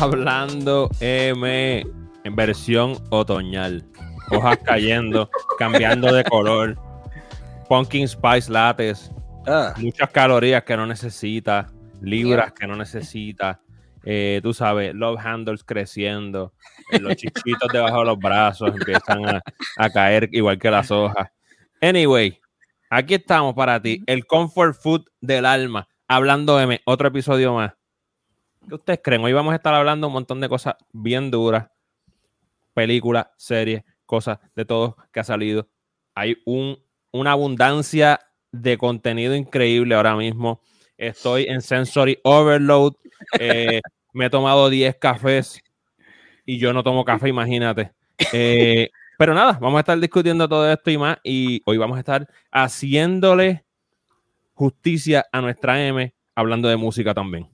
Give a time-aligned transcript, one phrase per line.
[0.00, 1.84] hablando M
[2.24, 3.84] en versión otoñal.
[4.30, 6.76] Hojas cayendo, cambiando de color.
[7.68, 9.10] Pumpkin Spice Lattes.
[9.46, 11.70] Ah, Muchas calorías que no necesita.
[12.00, 13.60] Libras que no necesita.
[14.04, 16.52] eh, tú sabes, love handles creciendo.
[16.92, 19.42] eh, los chichitos debajo de los brazos empiezan a,
[19.76, 21.28] a caer igual que las hojas.
[21.80, 22.38] Anyway,
[22.90, 24.02] aquí estamos para ti.
[24.06, 25.88] El comfort food del alma.
[26.06, 27.72] Hablando M, otro episodio más.
[28.68, 29.24] ¿Qué ustedes creen?
[29.24, 31.68] Hoy vamos a estar hablando un montón de cosas bien duras.
[32.74, 35.70] Películas, series, cosas de todo que ha salido.
[36.14, 36.78] Hay un,
[37.10, 38.20] una abundancia
[38.52, 40.60] de contenido increíble ahora mismo.
[40.98, 42.92] Estoy en sensory overload.
[43.38, 43.80] Eh,
[44.12, 45.62] me he tomado 10 cafés
[46.44, 47.92] y yo no tomo café, imagínate.
[48.34, 51.16] Eh, pero nada, vamos a estar discutiendo todo esto y más.
[51.24, 53.64] Y hoy vamos a estar haciéndole
[54.52, 57.48] justicia a nuestra M, hablando de música también.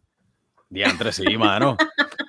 [0.69, 1.77] Diantre, sí, mano.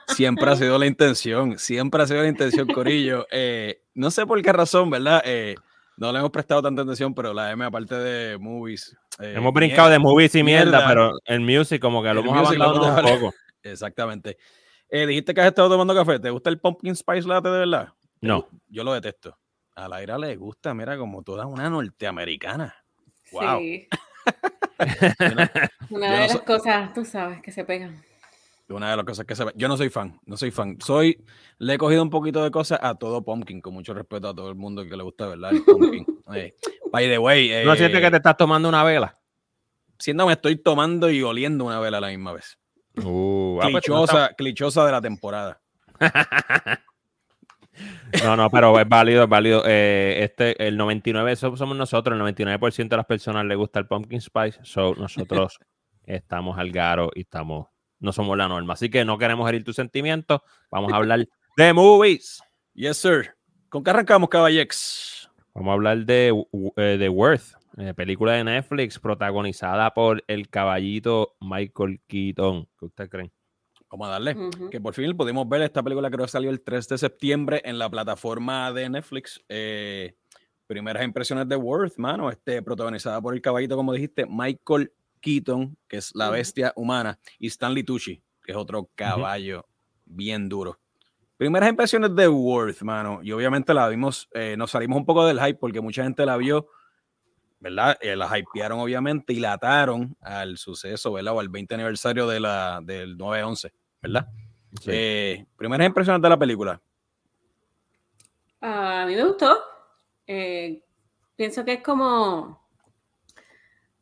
[0.07, 3.27] Siempre ha sido la intención, siempre ha sido la intención, Corillo.
[3.31, 5.21] Eh, no sé por qué razón, ¿verdad?
[5.25, 5.55] Eh,
[5.97, 8.95] no le hemos prestado tanta atención, pero la M, aparte de movies.
[9.19, 10.87] eh, Hemos brincado de movies y mierda, mierda.
[10.87, 13.33] pero el music como que lo hemos abandonado un poco.
[13.63, 14.37] Exactamente.
[14.89, 16.19] Eh, dijiste que has estado tomando café.
[16.19, 17.89] ¿Te gusta el pumpkin spice latte de verdad?
[18.21, 18.47] No.
[18.69, 19.37] Yo lo detesto.
[19.75, 22.75] A la ira le gusta, mira, como toda una norteamericana.
[23.31, 23.59] Wow.
[23.59, 23.87] Sí.
[25.19, 25.49] Yo no-
[25.89, 28.01] Una de no las so- cosas, tú sabes, que se pegan.
[28.67, 29.51] Una de las cosas que se ve.
[29.55, 30.77] Yo no soy fan, no soy fan.
[30.81, 31.23] Soy,
[31.59, 34.49] le he cogido un poquito de cosas a todo pumpkin, con mucho respeto a todo
[34.49, 35.51] el mundo que le gusta, ¿verdad?
[35.51, 36.05] El pumpkin.
[36.33, 36.55] Eh,
[36.91, 39.15] by the way, eh, ¿No sientes que te estás tomando una vela?
[39.99, 42.57] siendo me estoy tomando y oliendo una vela a la misma vez.
[43.03, 45.61] Uh, ah, pues, no clichosa, clichosa de la temporada.
[48.23, 49.61] No, no, pero es válido, es válido.
[49.65, 53.87] Eh, este, el 99, eso somos nosotros, el 99% de las personas le gusta el
[53.87, 55.59] pumpkin spice, so nosotros
[56.05, 57.67] estamos al garo y estamos,
[58.05, 58.73] no somos la norma.
[58.73, 61.27] Así que no queremos herir tus sentimientos, vamos a hablar
[61.57, 62.41] de movies.
[62.73, 63.35] Yes, sir.
[63.69, 65.29] ¿Con qué arrancamos, caballex?
[65.53, 66.45] Vamos a hablar de,
[66.77, 72.67] eh, de Worth, eh, película de Netflix protagonizada por el caballito Michael Keaton.
[72.77, 73.31] ¿Qué ustedes creen?
[73.89, 74.35] Vamos a darle.
[74.69, 77.79] Que por fin pudimos ver esta película, creo que salió el 3 de septiembre en
[77.79, 79.41] la plataforma de Netflix.
[79.47, 80.15] Eh,
[80.67, 84.91] primeras impresiones de Worth, mano, este, protagonizada por el caballito, como dijiste, Michael
[85.25, 89.65] Keaton, que es la bestia humana, y Stanley Tucci, que es otro caballo
[90.05, 90.79] bien duro.
[91.35, 95.39] Primeras impresiones de Worth, mano, y obviamente la vimos, eh, nos salimos un poco del
[95.39, 96.67] hype porque mucha gente la vio,
[97.59, 97.97] ¿verdad?
[98.01, 101.33] Eh, la hypearon obviamente y la ataron al suceso, ¿verdad?
[101.33, 104.27] O al 20 aniversario de la, del 9-11, ¿verdad?
[104.79, 104.91] Sí.
[104.93, 106.79] Eh, primeras impresiones de la película.
[108.61, 109.57] Ah, a mí me gustó.
[110.27, 110.83] Eh,
[111.35, 112.64] pienso que es como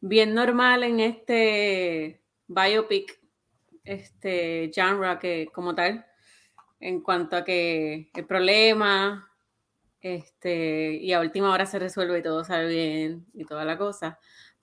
[0.05, 3.21] bien normal en este biopic,
[3.85, 6.05] este genre que como tal,
[6.81, 9.31] en cuanto a que el problema,
[10.01, 14.19] este, y a última hora se resuelve y todo sale bien y toda la cosa.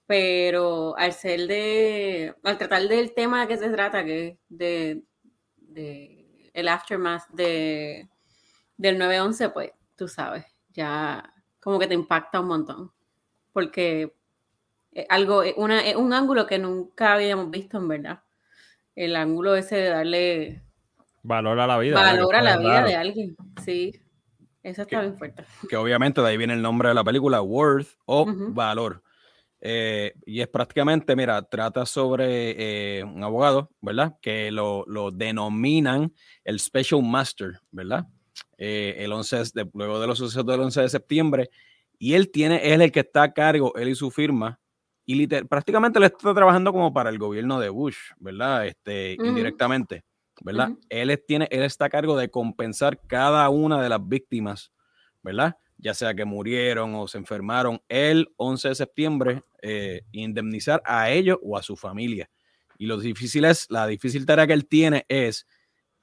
[0.06, 5.05] Pero al ser de, al tratar del tema que se trata, que de,
[5.56, 8.11] de el aftermath de,
[8.77, 12.93] del 9-11, pues tú sabes, ya como que te impacta un montón.
[13.53, 14.19] Porque
[14.93, 18.21] es algo, es una, es un ángulo que nunca habíamos visto en verdad.
[18.97, 20.62] El ángulo ese de darle
[21.23, 21.97] Valor a la vida.
[21.97, 22.89] Que valor a la vida raro.
[22.89, 23.37] de alguien.
[23.65, 23.93] Sí,
[24.62, 25.06] eso está ¿Qué?
[25.06, 25.45] bien fuerte.
[25.69, 28.27] que obviamente de ahí viene el nombre de la película, Worth o.
[28.27, 29.03] Valor.
[29.62, 34.17] Eh, y es prácticamente, mira, trata sobre eh, un abogado, ¿verdad?
[34.23, 36.15] Que lo, lo denominan
[36.45, 38.06] el Special Master, ¿verdad?
[38.56, 41.50] Eh, el 11 de- luego de los sucesos del 11 de septiembre.
[41.99, 44.59] Y él tiene, él es el que está a cargo, él y su firma,
[45.12, 48.66] y prácticamente le está trabajando como para el gobierno de Bush, ¿verdad?
[48.66, 50.04] Este, indirectamente,
[50.43, 50.71] ¿verdad?
[50.88, 54.70] Él, tiene, él está a cargo de compensar cada una de las víctimas,
[55.20, 55.56] ¿verdad?
[55.78, 61.38] Ya sea que murieron o se enfermaron el 11 de septiembre, eh, indemnizar a ellos
[61.43, 62.31] o a su familia.
[62.79, 65.44] Y lo difícil es, la difícil tarea que él tiene es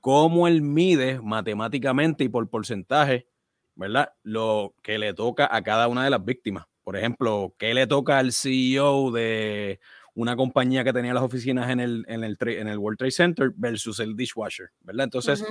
[0.02, 3.28] cómo él mide matemáticamente y por porcentaje,
[3.76, 4.12] ¿verdad?
[4.24, 6.66] Lo que le toca a cada una de las víctimas.
[6.88, 9.82] Por ejemplo, ¿qué le toca al CEO de
[10.14, 13.52] una compañía que tenía las oficinas en el, en el, en el World Trade Center
[13.58, 15.04] versus el dishwasher, ¿verdad?
[15.04, 15.46] Entonces,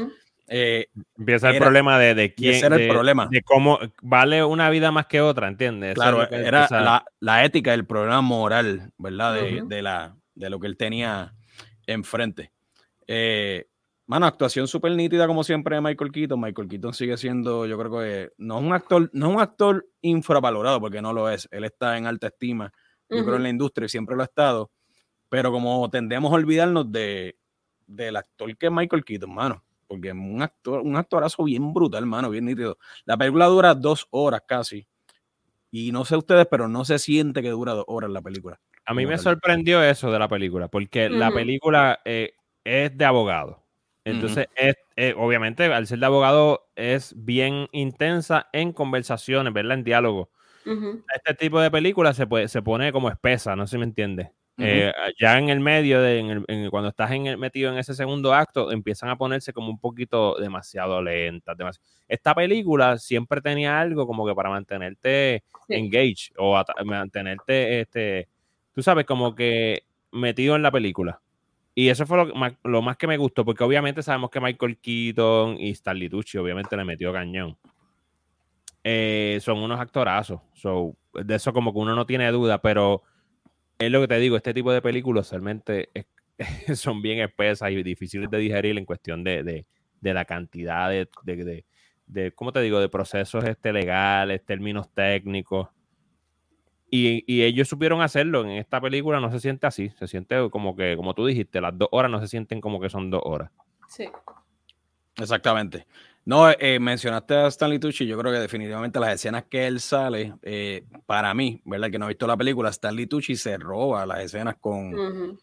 [0.48, 0.86] eh,
[1.18, 2.54] Empieza el Era- problema de, de quién.
[2.54, 3.28] ese era el de- problema.
[3.30, 5.92] De cómo vale una vida más que otra, ¿entiendes?
[5.94, 9.34] Claro, es lo que era la, la ética, el problema moral, ¿verdad?
[9.34, 11.34] De, de la, de lo que él tenía
[11.86, 12.50] enfrente.
[13.06, 13.66] Eh,
[14.06, 16.41] mano, actuación súper nítida como siempre de Michael Keaton.
[16.41, 19.87] Michael Keaton sigue siendo, yo creo que no es un actor, no es un actor
[20.03, 21.49] infravalorado, porque no lo es.
[21.50, 22.73] Él está en alta estima,
[23.08, 23.35] yo creo, Ujú.
[23.37, 24.70] en la industria y siempre lo ha estado.
[25.29, 27.37] Pero como tendemos a olvidarnos de,
[27.87, 29.62] del actor que es Michael Keaton, mano.
[29.88, 32.79] porque un actor, un actorazo bien brutal, hermano, bien nítido.
[33.05, 34.87] La película dura dos horas casi.
[35.70, 38.58] Y no sé ustedes, pero no se siente que dura dos horas la película.
[38.87, 42.32] A mí me sorprendió eso de la película, porque la película eh,
[42.64, 43.65] es de abogado.
[44.06, 49.79] Entonces, es, eh, obviamente, al ser de abogado, es bien intensa en conversaciones, ¿verdad?
[49.79, 50.31] En diálogo.
[51.14, 54.29] Este tipo de película se, puede, se pone como espesa, no sé si me entiendes.
[54.58, 59.11] Eh, ya en el medio, de, cuando estás en metido en ese segundo acto, empiezan
[59.11, 61.56] a ponerse como un poquito demasiado lentas.
[62.08, 68.29] Esta película siempre tenía algo como que para mantenerte engaged o mantenerte, este,
[68.73, 69.82] tú sabes, como que
[70.12, 71.20] metido en la película.
[71.78, 72.26] Y eso fue
[72.64, 76.75] lo más, que me gustó, porque obviamente sabemos que Michael Keaton y Stanley Tucci obviamente
[76.75, 77.55] le metió cañón.
[78.82, 80.40] Eh, son unos actorazos.
[81.12, 83.02] de eso como que uno no tiene duda, pero
[83.78, 85.90] es lo que te digo, este tipo de películas realmente
[86.75, 89.67] son bien espesas y difíciles de digerir en cuestión de,
[90.00, 91.11] la cantidad de,
[92.06, 95.69] de, ¿cómo te digo?, de procesos este, legales, términos técnicos.
[96.88, 98.44] Y, ellos supieron hacerlo.
[98.44, 99.90] En esta película no se siente así.
[99.98, 102.88] Se siente como que, como tú dijiste, las dos horas no se sienten como que
[102.88, 103.50] son dos horas.
[103.88, 104.08] Sí.
[105.16, 105.86] Exactamente.
[106.24, 108.06] No, eh, mencionaste a Stanley Tucci.
[108.06, 111.90] Yo creo que definitivamente las escenas que él sale, eh, para mí, ¿verdad?
[111.90, 115.38] Que no he visto la película, Stanley Tucci se roba las escenas con.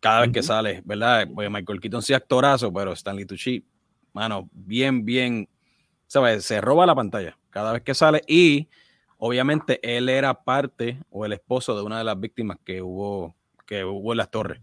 [0.00, 1.28] Cada vez que sale, ¿verdad?
[1.32, 3.64] Pues Michael Keaton sí actorazo, pero Stanley Tucci,
[4.12, 5.48] mano, bien, bien.
[6.06, 6.44] ¿Sabes?
[6.44, 8.68] Se roba la pantalla cada vez que sale y
[9.22, 13.36] Obviamente él era parte o el esposo de una de las víctimas que hubo,
[13.66, 14.62] que hubo en las torres.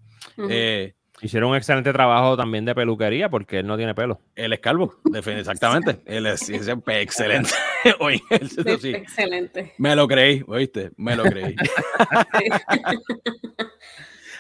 [0.50, 4.20] Eh, Hicieron un excelente trabajo también de peluquería porque él no tiene pelo.
[4.36, 6.02] Él es calvo, exactamente.
[6.06, 7.52] él es, excelente.
[8.98, 9.74] Excelente.
[9.78, 10.92] Me lo creí, ¿oíste?
[10.98, 11.56] Me lo creí.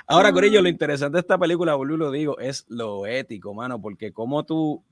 [0.07, 4.11] Ahora, Corillo, lo interesante de esta película, boludo, lo digo, es lo ético, mano, porque
[4.11, 4.83] como tú.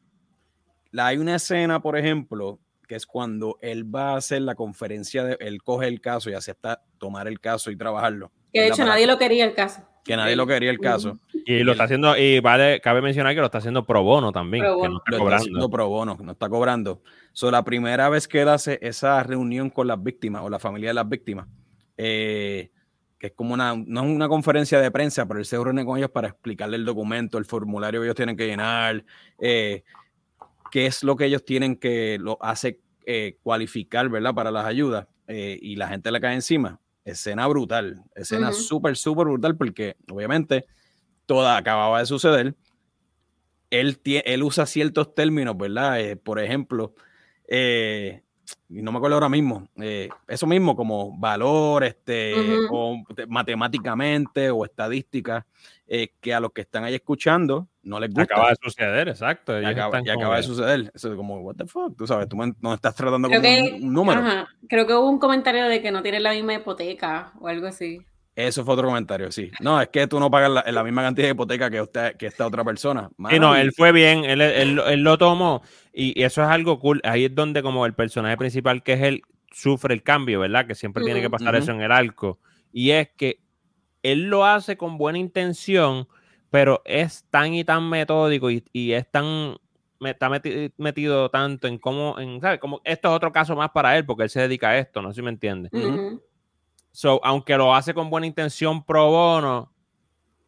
[0.98, 5.38] Hay una escena, por ejemplo, que es cuando él va a hacer la conferencia, de,
[5.40, 8.32] él coge el caso y acepta tomar el caso y trabajarlo.
[8.54, 9.88] Que de hecho nadie lo quería el caso.
[10.04, 11.20] Que nadie lo quería el caso.
[11.48, 14.64] Y lo está haciendo, y vale, cabe mencionar que lo está haciendo pro bono también.
[14.64, 17.02] Que no está lo está haciendo pro bono, no está cobrando.
[17.34, 20.92] So, la primera vez que él hace esa reunión con las víctimas o la familia
[20.92, 21.48] de las víctimas,
[21.98, 22.72] eh,
[23.18, 25.98] que es como una, no es una conferencia de prensa, pero él se reúne con
[25.98, 29.04] ellos para explicarle el documento, el formulario que ellos tienen que llenar,
[29.40, 29.84] eh,
[30.76, 34.34] qué es lo que ellos tienen que lo hace eh, cualificar, ¿verdad?
[34.34, 36.82] Para las ayudas eh, y la gente le cae encima.
[37.06, 40.66] Escena brutal, escena súper, súper brutal porque obviamente
[41.26, 42.56] toda acababa de suceder.
[43.70, 45.98] Él, él usa ciertos términos, ¿verdad?
[46.02, 46.94] Eh, por ejemplo,
[48.68, 49.70] no me acuerdo ahora mismo,
[50.28, 52.34] eso mismo como valor, este,
[52.70, 55.48] o matemáticamente o estadística,
[55.88, 58.34] que a los que están ahí escuchando no les gusta.
[58.34, 59.62] Acaba de suceder, exacto.
[59.62, 60.92] Y acaba, de suceder.
[60.94, 64.22] Eso es como, what the fuck, tú sabes, tú no estás tratando como un, número.
[64.68, 68.02] Creo que hubo un comentario de que no tienes la misma hipoteca o algo así.
[68.36, 69.50] Eso fue otro comentario, sí.
[69.62, 72.46] No, es que tú no pagas la, misma cantidad de hipoteca que usted, que esta
[72.46, 73.10] otra persona.
[73.30, 75.62] Sí, no, él fue bien, él, él, él, lo tomó
[75.94, 77.00] y, eso es algo cool.
[77.06, 79.22] Ahí es donde como el personaje principal que es él
[79.52, 80.68] sufre el cambio, ¿verdad?
[80.68, 82.40] Que siempre tiene que pasar eso en el arco.
[82.74, 83.40] Y es que
[84.04, 86.10] él lo hace con buena intención,
[86.56, 89.58] pero es tan y tan metódico y, es tan
[90.00, 90.30] está
[90.78, 92.62] metido tanto en cómo, en, ¿sabes?
[92.62, 95.10] Como esto es otro caso más para él, porque él se dedica a esto, no
[95.10, 95.70] sé si me entiende.
[96.94, 99.74] So, aunque lo hace con buena intención pro bono,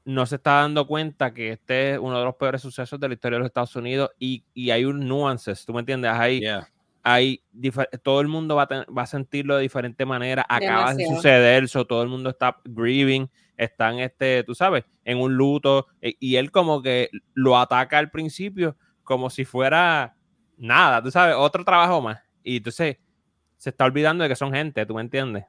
[0.05, 3.13] no se está dando cuenta que este es uno de los peores sucesos de la
[3.13, 6.11] historia de los Estados Unidos y, hay un nuances, ¿tú me entiendes?
[6.13, 6.41] Hay,
[7.03, 7.41] hay
[8.01, 11.85] todo el mundo va a, va a sentirlo de diferente manera, acaba de suceder, so,
[11.85, 16.51] todo el mundo está grieving están, este, tú sabes, en un luto, eh, y él
[16.51, 20.15] como que lo ataca al principio como si fuera
[20.57, 22.19] nada, tú sabes, otro trabajo más.
[22.43, 22.97] Y entonces
[23.57, 25.45] se está olvidando de que son gente, ¿tú me entiendes?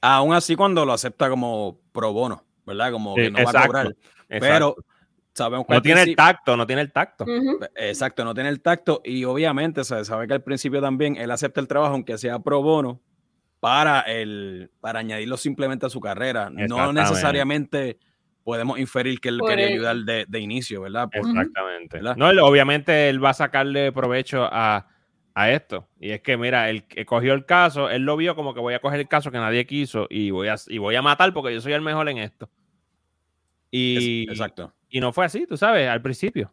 [0.00, 2.92] Aún así cuando lo acepta como pro bono, ¿verdad?
[2.92, 3.96] Como que no va a cobrar.
[4.28, 4.76] Pero
[5.32, 7.24] sabemos No tiene el tacto, no tiene el tacto.
[7.76, 9.00] Exacto, no tiene el tacto.
[9.04, 12.62] Y obviamente se sabe que al principio también él acepta el trabajo, aunque sea pro
[12.62, 13.00] bono,
[13.64, 16.50] para, el, para añadirlo simplemente a su carrera.
[16.50, 17.98] No necesariamente
[18.42, 21.08] podemos inferir que él quería ayudar de, inicio, ¿verdad?
[21.10, 22.02] Exactamente.
[22.02, 24.86] No, obviamente él va a sacarle provecho a,
[25.48, 25.88] esto.
[25.98, 28.80] Y es que, mira, él cogió el caso, él lo vio como que voy a
[28.80, 31.62] coger el caso que nadie quiso y voy a, y voy a matar porque yo
[31.62, 32.50] soy el mejor en esto.
[33.70, 34.74] Y, exacto.
[34.90, 36.52] Y no fue así, tú sabes, al principio.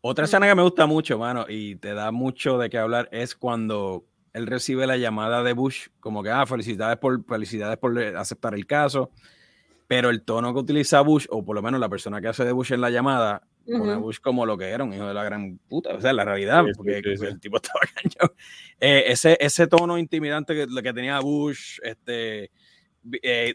[0.00, 3.36] Otra escena que me gusta mucho, mano, y te da mucho de qué hablar, es
[3.36, 8.54] cuando él recibe la llamada de Bush como que, ah, felicidades por, felicidades por aceptar
[8.54, 9.10] el caso,
[9.86, 12.52] pero el tono que utiliza Bush, o por lo menos la persona que hace de
[12.52, 15.24] Bush en la llamada, pone a Bush como lo que era, un hijo de la
[15.24, 15.94] gran puta.
[15.94, 18.34] O sea, la realidad, porque el tipo estaba cañón.
[18.80, 22.50] Eh, ese, ese tono intimidante que, que tenía Bush, este.
[23.22, 23.54] Eh,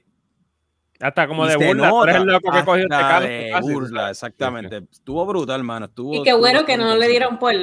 [0.99, 4.83] hasta como de burla, nota, el loco que cogió este de burla, exactamente.
[4.91, 5.85] Estuvo brutal, hermano.
[5.85, 7.53] Estuvo, y qué bueno que no le dieron por,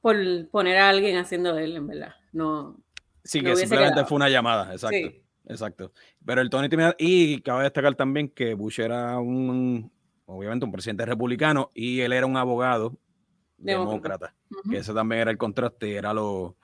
[0.00, 0.16] por
[0.50, 2.14] poner a alguien haciendo él, en verdad.
[2.32, 2.76] No.
[3.24, 5.16] Sí, que simplemente fue una llamada, exacto.
[5.46, 5.92] Exacto.
[6.24, 9.90] Pero el tono intimidante, y cabe destacar también que Bush era un,
[10.26, 12.96] obviamente, un presidente republicano y él era un abogado
[13.58, 14.34] demócrata.
[14.70, 16.56] Que ese también era el contraste, era lo,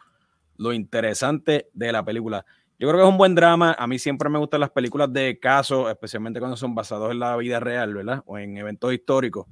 [0.57, 2.45] lo interesante de la película.
[2.79, 3.75] Yo creo que es un buen drama.
[3.77, 7.37] A mí siempre me gustan las películas de casos, especialmente cuando son basados en la
[7.37, 8.23] vida real, ¿verdad?
[8.27, 9.47] O en eventos históricos.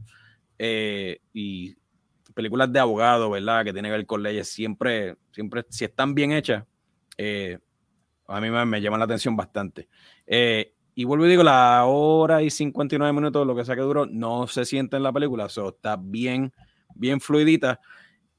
[0.59, 1.75] Eh, y
[2.37, 3.65] películas de abogado, ¿verdad?
[3.65, 4.49] Que tienen que ver con leyes.
[4.51, 6.65] Siempre, siempre, si están bien hechas,
[7.17, 7.59] eh,
[8.29, 9.89] a mí me, me, la atención bastante.
[10.27, 14.05] Eh, y vuelvo y digo, la hora y 59 minutos, lo que sea que duró,
[14.05, 15.49] no se siente en la película.
[15.49, 16.53] So, está bien,
[16.95, 17.81] bien fluidita.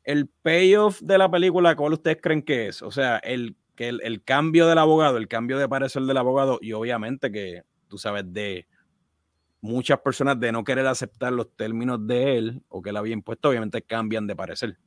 [0.04, 2.84] El payoff de la película, ¿cuál ustedes creen que es?
[2.84, 6.74] O sea, el que el, cambio del abogado, el cambio de parecer del abogado, y
[6.74, 8.68] obviamente que tú sabes de
[9.62, 13.50] muchas personas de no querer aceptar los términos de él o que él había impuesto,
[13.50, 14.78] obviamente cambian de parecer.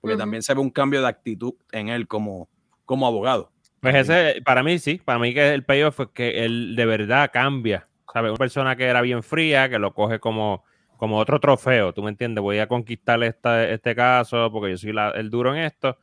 [0.00, 2.48] Porque también se ve un cambio de actitud en él como,
[2.84, 3.50] como abogado.
[3.80, 7.30] Pues ese, para mí sí, para mí que el payoff fue que él de verdad
[7.32, 7.88] cambia.
[8.12, 8.30] ¿Sabes?
[8.30, 10.64] Una persona que era bien fría, que lo coge como,
[10.96, 12.42] como otro trofeo, ¿tú me entiendes?
[12.42, 15.98] Voy a conquistar esta, este caso porque yo soy el duro en esto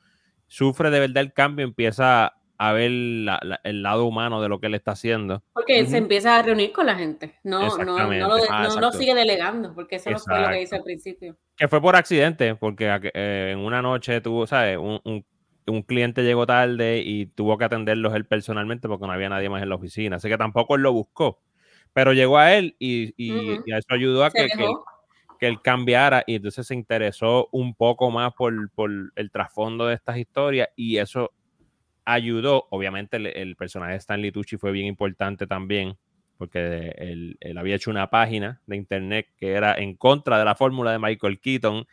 [0.48, 4.76] sufre de verdad el cambio, empieza a ver el lado humano de lo que él
[4.76, 5.44] está haciendo.
[5.54, 9.74] Porque se empieza a reunir con la gente, no, no, no, lo, ah, sigue delegando,
[9.74, 11.38] porque eso no fue lo que hizo al principio.
[11.56, 14.78] Que fue por accidente, porque eh, en una noche tuvo, ¿sabes?
[14.78, 15.00] Un,
[15.68, 19.64] un, cliente llegó tarde y tuvo que atenderlos él personalmente porque no había nadie más
[19.64, 21.42] en la oficina, así que tampoco él lo buscó,
[21.94, 24.48] pero llegó a él y, y, eso ayudó a que,
[25.40, 28.54] que él cambiara y entonces se interesó un poco más por,
[29.16, 31.32] el trasfondo de estas historias y eso
[32.06, 35.98] ayudó, obviamente el, personaje de Stanley Tucci fue bien importante también
[36.38, 40.92] porque él, había hecho una página de internet que era en contra de la fórmula
[40.92, 41.88] de Michael Keaton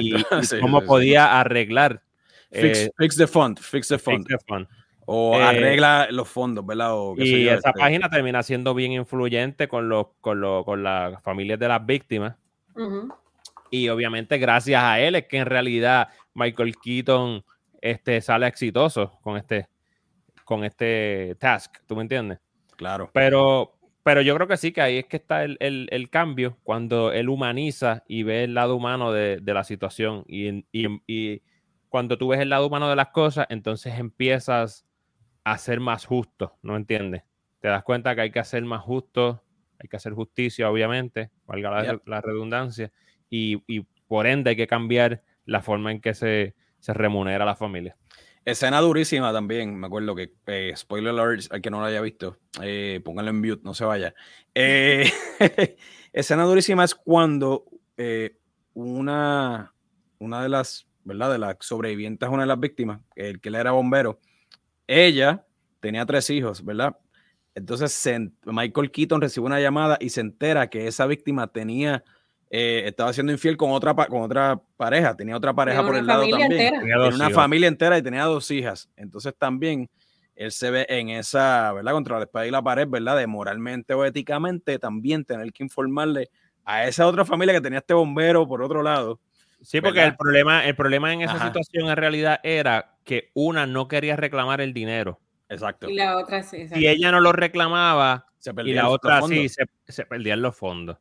[0.00, 0.12] y,
[0.60, 2.02] cómo podía arreglar
[2.50, 4.26] fix, eh, the fund, fix the fund.
[5.06, 6.94] O eh, arregla los fondos, ¿verdad?
[7.18, 11.68] y esa este página termina siendo bien influyente con, los, con, con las familias de
[11.68, 12.36] las víctimas.
[13.70, 17.44] Y obviamente gracias a él es que en realidad Michael Keaton
[17.84, 19.68] este, sale exitoso con este,
[20.44, 22.38] con este task, ¿tú me entiendes?
[22.76, 23.10] Claro.
[23.12, 27.28] Pero, pero yo creo que sí, que ahí es que está el, cambio, cuando él
[27.28, 31.42] humaniza y ve el lado humano de, la situación y, y,
[31.90, 34.86] cuando tú ves el lado humano de las cosas, entonces empiezas
[35.44, 37.22] a ser más justo, ¿no entiendes?
[37.60, 39.44] Te das cuenta que hay que ser más justo
[39.78, 42.90] hay que hacer justicia, obviamente, valga la, redundancia,
[43.28, 43.58] y,
[44.08, 46.54] por ende hay que cambiar la forma en que se,
[46.92, 47.96] remunera a la familia.
[48.44, 52.36] Escena durísima también, me acuerdo que, eh, spoiler alert, al que no lo haya visto,
[52.60, 54.14] eh, pónganlo en mute, no se vaya.
[54.54, 55.10] Eh,
[56.12, 57.64] escena durísima es cuando
[58.74, 59.72] una,
[60.18, 61.32] una de las, ¿verdad?
[61.32, 64.20] De las sobrevivientes, una de las víctimas, el que le era bombero,
[64.86, 65.46] ella
[65.80, 66.98] tenía tres hijos, ¿verdad?
[67.54, 68.10] Entonces
[68.44, 72.04] Michael Keaton recibe una llamada y se entera que esa víctima tenía,
[72.56, 76.22] eh, estaba siendo infiel con otra, con otra pareja, tenía otra pareja por el lado
[76.28, 76.50] también.
[76.50, 78.88] Tenía una familia entera y tenía dos hijas.
[78.94, 79.90] Entonces también
[80.36, 81.90] él se ve en esa, ¿verdad?
[81.90, 83.16] Contra la espada y la pared, ¿verdad?
[83.16, 86.30] De moralmente o éticamente también tener que informarle
[86.64, 89.18] a esa otra familia que tenía este bombero por otro lado.
[89.60, 93.88] Sí, porque el problema, el problema en esa situación en realidad era que una no
[93.88, 95.18] quería reclamar el dinero.
[95.48, 95.90] Exacto.
[95.90, 96.68] Y la otra sí.
[96.72, 98.26] Y ella no lo reclamaba.
[98.64, 100.98] Y la otra sí, se, se, perdían los fondos.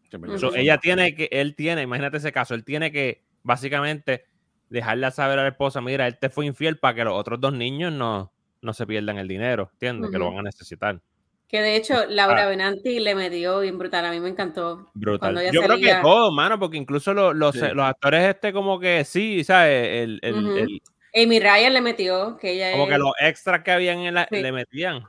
[0.55, 4.25] ella tiene que, él tiene, imagínate ese caso, él tiene que básicamente
[4.69, 7.39] dejarle a saber a la esposa, mira, él te fue infiel para que los otros
[7.39, 8.31] dos niños no,
[8.61, 10.09] no se pierdan el dinero, ¿entiendes?
[10.11, 10.99] Que lo van a necesitar.
[11.47, 14.05] Que de hecho, Laura Benanti le metió bien brutal.
[14.05, 14.89] A mí me encantó.
[14.95, 15.51] Brutal.
[15.51, 20.01] Yo creo que todo, mano, porque incluso los, los, actores, este, como que sí, ¿sabes?
[20.01, 20.81] El, el,
[21.15, 24.51] Amy Ryan le metió, que ella Como que los extras que habían en la, le
[24.51, 25.03] metían.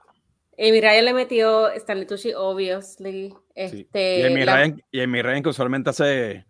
[0.59, 3.35] Amy Ryan le metió Stanley Tucci, obviously.
[3.55, 6.45] Este, y, Amy Ryan, y Amy Ryan que usualmente hace...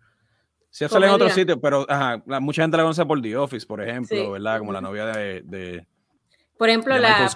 [0.69, 3.81] Sí, sale en otros sitios, pero ajá, mucha gente la conoce por The Office, por
[3.81, 4.59] ejemplo, ¿verdad?
[4.59, 5.41] Como la novia de...
[5.43, 5.87] de
[6.57, 7.29] por ejemplo, la,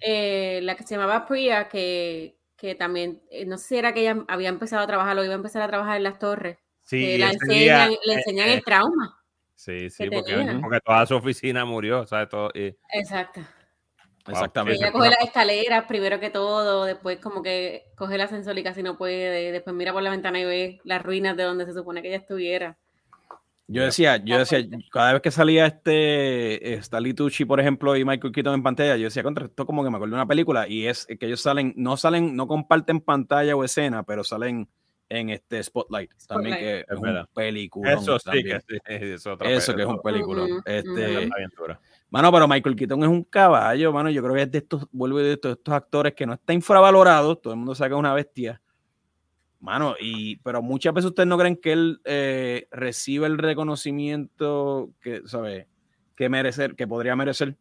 [0.00, 4.00] eh, la que se llamaba Priya, que, que también, eh, no sé si era que
[4.00, 6.58] ella había empezado a trabajar o iba a empezar a trabajar en las torres.
[6.82, 9.20] Sí, la enseñan, le eh, enseñan el trauma.
[9.54, 12.28] Sí, sí, porque, porque, toda su oficina murió, ¿sabes?
[12.28, 12.76] Todo, y...
[12.92, 13.40] Exacto.
[14.28, 14.82] Exactamente.
[14.82, 18.82] Ella coge las escaleras primero que todo, después como que coge el ascensor y casi
[18.82, 22.02] no puede, después mira por la ventana y ve las ruinas de donde se supone
[22.02, 22.76] que ella estuviera.
[23.68, 28.32] Yo decía, yo decía, cada vez que salía este Stanley Tucci, por ejemplo, y Michael
[28.32, 30.86] Keaton en pantalla, yo decía, contra esto como que me acuerdo de una película y
[30.86, 34.68] es que ellos salen, no salen, no comparten pantalla o escena, pero salen
[35.08, 37.92] en este Spotlight, también que es, un película.
[37.92, 40.44] Eso sí, que es otra Eso que es un película.
[40.44, 41.76] Ujú, este, ujú.
[42.10, 44.10] Mano, pero Michael Keaton es un caballo, mano.
[44.10, 47.36] Yo creo que es de estos, vuelvo de estos, estos actores que no está infravalorado.
[47.36, 48.62] Todo el mundo sabe que es una bestia.
[49.60, 55.22] Mano, y, pero muchas veces ustedes no creen que él eh, recibe el reconocimiento que,
[55.26, 55.66] ¿sabe?
[56.14, 57.56] Que merecer, que podría merecer.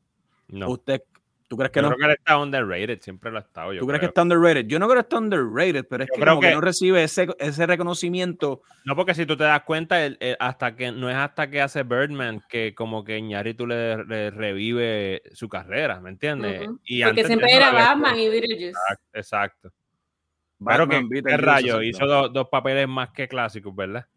[0.48, 0.70] No.
[0.70, 1.02] ¿Usted,
[1.48, 1.96] ¿Tú crees que Yo no?
[1.96, 3.72] creo que él está underrated, siempre lo ha estado.
[3.74, 4.66] Yo ¿Tú crees que está underrated?
[4.66, 6.62] Yo no creo que está underrated, pero es Yo que, creo como que que- no
[6.62, 8.64] recibe ese, ese reconocimiento.
[8.84, 11.62] No, porque si tú te das cuenta, el- el- hasta que no es hasta que
[11.62, 16.68] hace Birdman que como que Iñárritu le, le revive su carrera, ¿me entiendes?
[16.84, 18.70] Y Porque siempre era Batman y Beetlejuice.
[18.70, 19.70] Exacto, Exacto.
[20.64, 24.08] Claro que qué rayo, hizo dos, dos papeles más que clásicos, ¿verdad?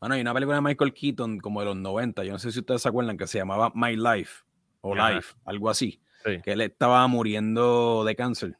[0.00, 2.58] Bueno, hay una película de Michael Keaton como de los 90, yo no sé si
[2.58, 4.42] ustedes se acuerdan, que se llamaba My Life
[4.80, 5.14] o Ajá.
[5.14, 6.40] Life, algo así, Sí.
[6.42, 8.56] que él estaba muriendo de cáncer.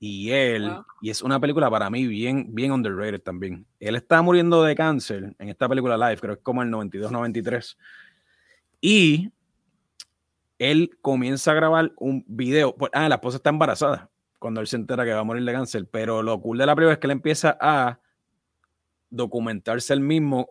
[0.00, 0.84] Y él, Wow.
[1.02, 3.66] y es una película para mí bien, bien underrated también.
[3.80, 7.76] Él está muriendo de cáncer en esta película Live, creo que es como el 92-93.
[8.80, 9.30] Y
[10.58, 12.74] él comienza a grabar un video.
[12.76, 15.52] pues, Ah, la esposa está embarazada cuando él se entera que va a morir de
[15.52, 15.86] cáncer.
[15.90, 17.98] Pero lo cool de la película es que él empieza a
[19.10, 20.48] documentarse él mismo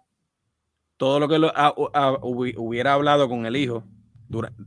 [0.97, 3.83] todo lo que lo- a- a- hubi- hubiera hablado con el hijo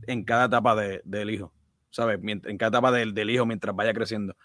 [0.07, 1.51] en cada etapa de- del hijo.
[1.89, 2.19] ¿Sabes?
[2.21, 4.35] Mient- En cada etapa del, del hijo mientras vaya creciendo.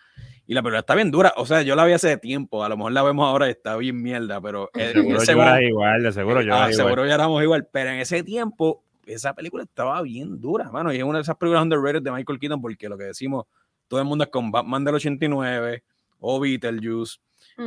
[0.49, 1.33] Y la película está bien dura.
[1.37, 2.65] O sea, yo la vi hace tiempo.
[2.65, 6.03] A lo mejor la vemos ahora y está bien mierda, pero en Seguro momento- igual,
[6.03, 6.75] de seguro Ah, lloras igual.
[6.75, 7.69] seguro ya éramos igual.
[7.71, 10.93] Pero en ese tiempo, esa película estaba bien dura, mano.
[10.93, 13.47] Y es una de esas películas underrated de Michael Keaton porque lo que decimos,
[13.87, 15.85] todo el mundo es con Batman del 89
[16.19, 17.19] o Beetlejuice.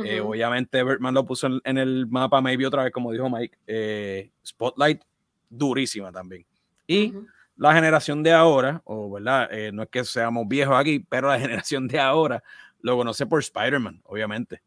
[0.04, 0.30] Eh, Ujú.
[0.32, 3.56] obviamente, Birdman lo puso en, en el mapa, maybe otra vez, como dijo Mike.
[3.66, 5.00] Eh, Spotlight,
[5.48, 6.44] durísima también.
[6.86, 7.26] Y Ujú.
[7.60, 11.38] La generación de ahora, o verdad, Eh, no es que seamos viejos aquí, pero la
[11.64, 12.42] generación de ahora
[12.80, 14.62] lo conoce por Spider-Man, obviamente.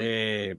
[0.00, 0.56] Eh,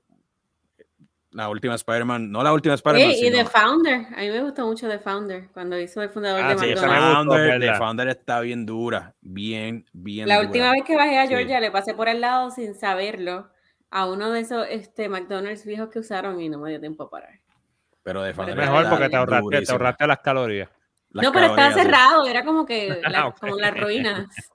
[1.32, 3.10] la última Spider-Man, no la última Spider-Man.
[3.10, 6.42] Oye, y The Founder, a mí me gustó mucho The Founder, cuando hizo el fundador
[6.44, 7.16] Ah, de sí, McDonald's.
[7.16, 7.74] gustó, Founder, The.
[7.80, 10.48] Founder está bien dura, bien, bien La dura.
[10.48, 11.30] última vez que bajé a Sí.
[11.34, 13.50] Georgia le pasé por el lado sin saberlo
[13.90, 17.10] a uno de esos este, McDonald's viejos que usaron y no me dio tiempo a
[17.10, 17.40] parar.
[18.04, 19.74] Pero The Es Founder mejor está porque te ahorraste, te durísima.
[19.74, 20.70] Ah, ahorraste las calorías.
[21.14, 23.40] Las no, pero estaba cerrado, era como que la- Ok.
[23.40, 24.28] como las ruinas.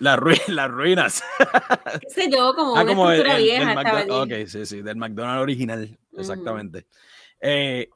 [0.00, 1.22] Las, rui- las ruinas.
[2.00, 4.10] qué sé yo, como Ah, una como estructura el- vieja estaba allí.
[4.42, 6.86] Ok, sí, sí, del McDonald's original, exactamente.
[7.40, 7.88] Eh,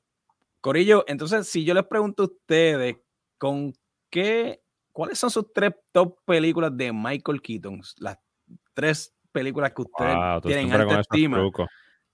[0.60, 2.96] Corillo, entonces, si yo les pregunto a ustedes,
[3.36, 3.74] ¿con
[4.10, 7.80] qué, cuáles son sus tres top películas de Michael Keaton?
[7.98, 8.18] Las
[8.74, 11.50] tres películas que ustedes Wow, tienen alta estima.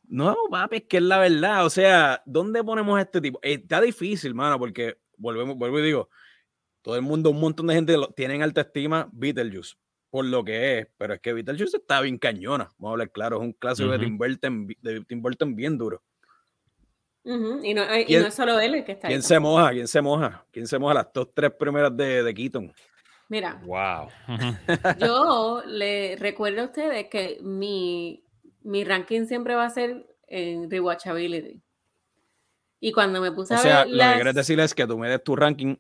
[0.08, 1.64] No, papi, es que es la verdad.
[1.66, 3.38] O sea, ¿dónde ponemos este tipo?
[3.42, 6.08] Está difícil, mano, porque volvemos, vuelvo y digo,
[6.82, 9.74] todo el mundo, un montón de gente lo, tienen alta estima Beetlejuice,
[10.10, 12.68] por lo que es, pero es que Beetlejuice está bien cañona.
[12.78, 14.04] Vamos a hablar claro, es un clásico de, Ujú.
[14.04, 16.02] Tim Burton, de Tim Burton bien duro.
[17.24, 19.14] Ujú, Y, no, y ¿Quién- no es solo él el que está ahí.
[19.14, 19.70] ¿Quién se moja?
[19.70, 20.46] ¿Quién se moja?
[20.52, 20.94] ¿Quién se moja?
[20.94, 22.72] Las dos, tres primeras de, de Keaton.
[23.30, 24.08] Mira, Wow.
[24.98, 28.22] yo le recuerdo a ustedes que mi,
[28.62, 31.62] mi ranking siempre va a ser en rewatchability.
[32.86, 34.86] Y cuando me puse O a sea, ver lo las- que quieres decir es que
[34.86, 35.76] tú me des tu ranking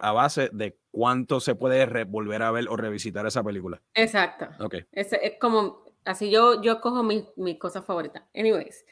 [0.00, 3.82] a base de cuánto se puede volver a ver o revisitar esa película.
[3.92, 4.48] Exacto.
[4.64, 4.76] Ok.
[4.90, 8.22] Es, es como, así yo, yo cojo mis, mis cosas favoritas.
[8.34, 8.86] Anyways,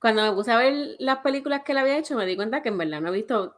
[0.00, 2.68] cuando me puse a ver las películas que él había hecho, me di cuenta que
[2.68, 3.56] en verdad no he visto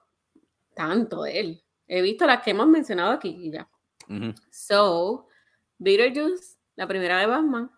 [0.74, 1.62] tanto de él.
[1.86, 3.68] He visto las que hemos mencionado aquí y ya.
[4.08, 4.34] Ujú.
[4.50, 5.28] So,
[5.76, 7.70] Beetlejuice, la primera de Batman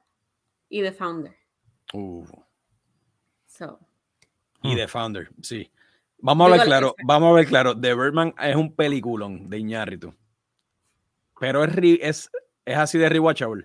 [0.68, 1.36] y The Founder.
[1.92, 2.24] Uh.
[3.46, 3.80] So,
[4.62, 4.76] Y.
[4.76, 5.70] The Founder, sí.
[6.18, 7.78] Vamos a Digo, claro, vamos a ver claro.
[7.78, 10.14] The Birdman es un peliculón de Iñárritu.
[11.40, 12.30] Pero es, es,
[12.64, 13.64] es así de rewatchable.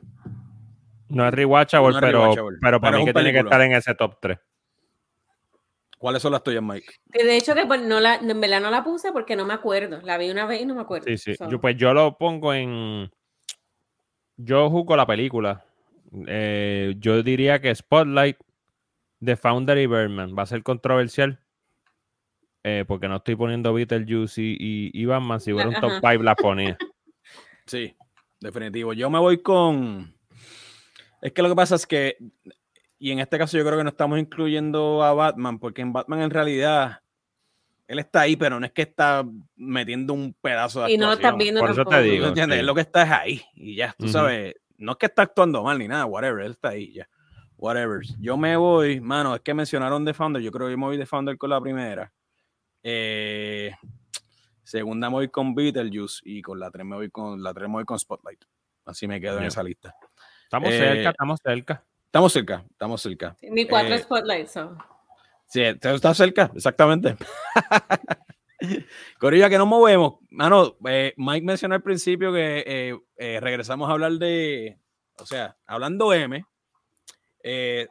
[1.10, 3.94] No es rewatchable, No pero, pero para pero mí que tiene que estar en ese
[3.94, 4.40] top 3.
[5.98, 6.88] ¿Cuáles son las tuyas, Mike?
[7.08, 10.00] de hecho que pues, no la, en verdad no la puse porque no me acuerdo.
[10.04, 11.06] La vi una vez y no me acuerdo.
[11.08, 11.36] Sí, sí.
[11.36, 13.10] So, Yo, pues yo lo pongo en.
[14.36, 15.66] Yo juzgo la película.
[16.28, 18.38] Eh, yo diría que Spotlight,
[19.24, 21.40] The Founder y Birdman va a ser controversial.
[22.64, 25.40] eh, porque no estoy poniendo Beetlejuice y, y, y Batman.
[25.40, 26.12] Si hubiera un top Ajá.
[26.12, 26.78] 5, la ponía.
[27.66, 27.94] Sí,
[28.40, 28.94] definitivo.
[28.94, 30.16] Yo me voy con.
[31.22, 32.18] Es que lo que pasa es que.
[32.98, 36.22] Y en este caso yo creo que no estamos incluyendo a Batman, porque en Batman
[36.22, 37.02] en realidad.
[37.88, 39.26] Él está ahí, pero no es que está
[39.58, 42.24] metiendo un pedazo de y no lo estás viendo Por eso te digo.
[42.24, 42.60] ¿Tú entiendes?
[42.60, 42.66] sí.
[42.66, 45.78] Lo que está es ahí y ya, tú sabes, no es que está actuando mal
[45.80, 47.08] ni nada, whatever, él está ahí ya.
[47.58, 48.02] Whatever.
[48.20, 50.98] Yo me voy, mano, es que mencionaron The Founder, yo creo que yo me voy
[50.98, 52.12] The Founder con la primera.
[52.84, 53.74] Eh,
[54.64, 57.74] segunda me voy con Beetlejuice y con la 3 me voy con la 3 me
[57.76, 58.44] voy con Spotlight.
[58.86, 59.94] Así me quedo en esa lista.
[60.44, 61.84] Estamos Eh, cerca, estamos cerca.
[62.06, 63.36] Estamos cerca, estamos cerca.
[63.52, 64.52] Mi cuatro Eh, spotlights.
[64.54, 64.78] so.
[65.48, 67.16] Sí, te- está cerca, exactamente.
[69.20, 70.16] Corilla, que nos movemos.
[70.30, 74.80] Mano, eh, Mike mencionó al principio que eh, eh, regresamos a hablar de,
[75.20, 76.44] o sea, hablando M,
[77.50, 77.88] eh,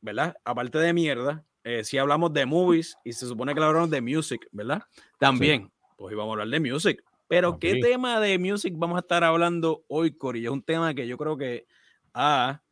[0.00, 0.34] ¿verdad?
[0.44, 4.48] Aparte de mierda, eh, si hablamos de movies y se supone que hablamos de music,
[4.50, 4.82] ¿verdad?
[5.18, 7.04] También, pues íbamos a hablar de music.
[7.26, 10.48] Pero, ¿qué tema de music vamos a estar hablando hoy, Corillo?
[10.48, 11.66] Es un tema que yo creo que
[12.14, 12.62] ah,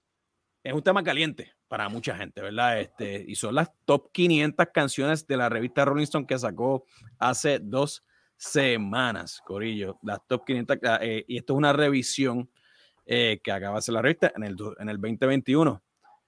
[0.64, 2.80] es un tema caliente para mucha gente, ¿verdad?
[2.80, 6.86] Este, y son las top 500 canciones de la revista Rolling Stone que sacó
[7.18, 8.06] hace dos
[8.38, 9.98] semanas, Corillo.
[10.02, 12.48] Las top 500, ah, eh, y esto es una revisión
[13.04, 15.82] eh, que acaba de hacer la revista en el, en el 2021.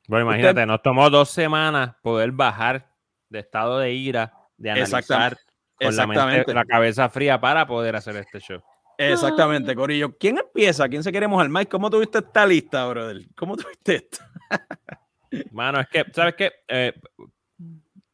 [0.09, 2.91] Bueno, Usted- imagínate, nos tomó dos semanas poder bajar
[3.29, 5.43] de estado de ira, de analizar Exactamente.
[5.79, 8.61] con la, mente- la cabeza fría para poder hacer este show.
[8.97, 10.17] Exactamente, Corillo.
[10.19, 10.89] ¿Quién empieza?
[10.89, 11.49] ¿Quién se quiere mojar?
[11.49, 13.23] Mike, ¿cómo tuviste esta lista, brother?
[13.37, 14.19] ¿Cómo tuviste esto?
[15.53, 16.53] Mano, es que, ¿sabes qué?
[16.67, 16.95] Eh,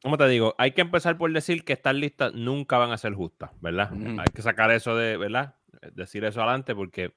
[0.03, 0.55] ¿Cómo te digo?
[0.59, 3.91] Hay que empezar por decir que estas listas nunca van a ser justas, ¿verdad?
[4.19, 5.55] Hay que sacar eso de, ¿verdad?
[5.93, 7.15] Decir eso adelante porque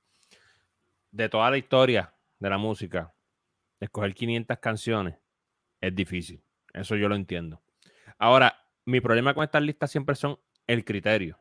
[1.12, 3.12] de toda la historia de la música,
[3.80, 5.16] escoger 500 canciones
[5.82, 6.42] es difícil.
[6.74, 7.62] Eso yo lo entiendo.
[8.18, 11.40] Ahora, mi problema con estas listas siempre son el criterio.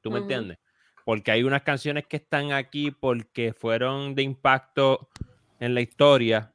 [0.00, 0.58] ¿Tú me entiendes?
[1.04, 5.08] Porque hay unas canciones que están aquí porque fueron de impacto
[5.58, 6.54] en la historia,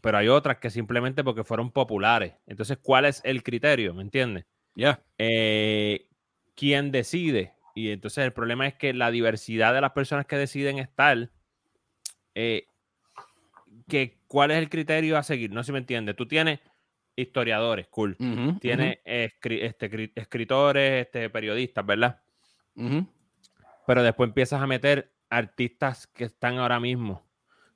[0.00, 2.34] pero hay otras que simplemente porque fueron populares.
[2.46, 3.92] Entonces, ¿cuál es el criterio?
[3.94, 4.46] ¿Me entiendes?
[4.74, 5.02] Ya.
[5.18, 6.08] Eh,
[6.54, 7.54] ¿Quién decide?
[7.74, 11.30] Y entonces el problema es que la diversidad de las personas que deciden estar,
[12.34, 12.68] eh,
[13.88, 15.50] que, ¿cuál es el criterio a seguir?
[15.52, 16.16] No sé si me entiendes.
[16.16, 16.60] Tú tienes
[17.14, 18.16] historiadores, cool.
[18.18, 22.20] Ujú, Tienes escri- este, cri- escritores, este, periodistas, ¿verdad?
[23.86, 27.24] pero después empiezas a meter artistas que están ahora mismo.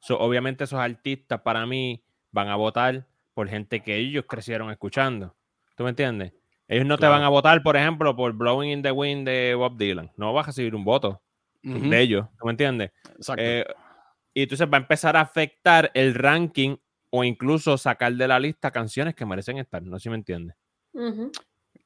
[0.01, 5.35] So, obviamente esos artistas para mí van a votar por gente que ellos crecieron escuchando.
[5.77, 6.33] ¿Tú me entiendes?
[6.69, 9.77] Ellos no te van a votar, por ejemplo, por Blowing in the Wind de Bob
[9.77, 10.11] Dylan.
[10.17, 11.23] No vas a recibir un voto
[11.63, 12.27] de ellos.
[12.39, 12.91] ¿Tú me entiendes?
[13.17, 13.43] Exacto.
[13.43, 13.65] Eh,
[14.35, 16.77] y entonces va a empezar a afectar el ranking
[17.11, 19.83] o incluso sacar de la lista canciones que merecen estar.
[19.83, 20.57] No sé si me entiendes.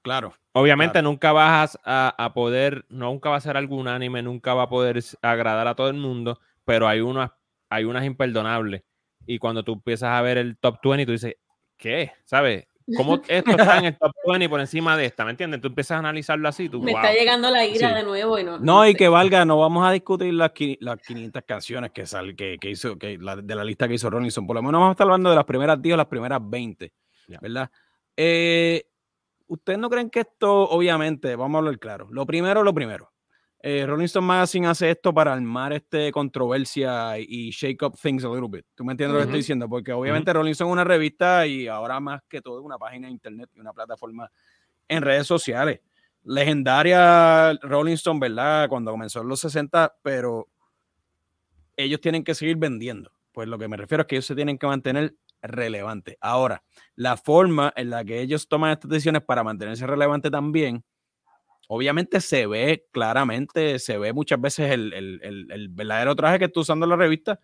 [0.02, 0.34] Claro.
[0.52, 1.08] Obviamente Claro.
[1.08, 5.02] nunca vas a, a poder, nunca va a ser algún anime, nunca va a poder
[5.22, 7.30] agradar a todo el mundo, pero hay unas,
[7.70, 8.82] hay unas imperdonables.
[9.26, 11.36] Y cuando tú empiezas a ver el top 20, tú dices,
[11.78, 12.12] ¿qué?
[12.24, 12.66] ¿Sabes?
[12.96, 15.24] ¿Cómo esto está en el top 20 por encima de esta?
[15.24, 15.60] ¿Me entiendes?
[15.60, 17.00] Tú empiezas a analizarlo así, tú, Me wow.
[17.00, 17.94] está llegando la ira Sí.
[17.94, 18.58] de nuevo y no.
[18.58, 18.98] No, y sé.
[18.98, 22.98] que valga, no vamos a discutir las, las 500 canciones que, sal, que, que hizo,
[22.98, 24.46] que la- de la lista que hizo Rollinson.
[24.46, 26.92] Por lo menos vamos a estar hablando de las primeras 10 o las primeras 20,
[27.28, 27.38] Ya.
[27.40, 27.70] ¿verdad?
[28.16, 28.84] Eh,
[29.46, 32.08] ¿Ustedes no creen que esto, obviamente, vamos a hablar claro?
[32.10, 33.12] Lo primero, lo primero.
[33.66, 38.28] Eh, Rolling Stone Magazine hace esto para armar este controversia y shake up things a
[38.28, 38.66] little bit.
[38.74, 39.66] ¿Tú me entiendes lo que estoy diciendo?
[39.70, 43.14] Porque obviamente Rolling Stone es una revista y ahora más que todo una página de
[43.14, 44.30] internet y una plataforma
[44.86, 45.80] en redes sociales.
[46.24, 48.68] Legendaria Rolling Stone, ¿verdad?
[48.68, 50.46] Cuando comenzó en los 60, pero
[51.74, 53.12] ellos tienen que seguir vendiendo.
[53.32, 56.18] Pues lo que me refiero es que ellos se tienen que mantener relevantes.
[56.20, 56.62] Ahora,
[56.96, 60.84] la forma en la que ellos toman estas decisiones para mantenerse relevantes también,
[61.68, 66.44] obviamente se ve claramente, se ve muchas veces el, el- el- el verdadero traje que
[66.46, 67.38] está usando la revista,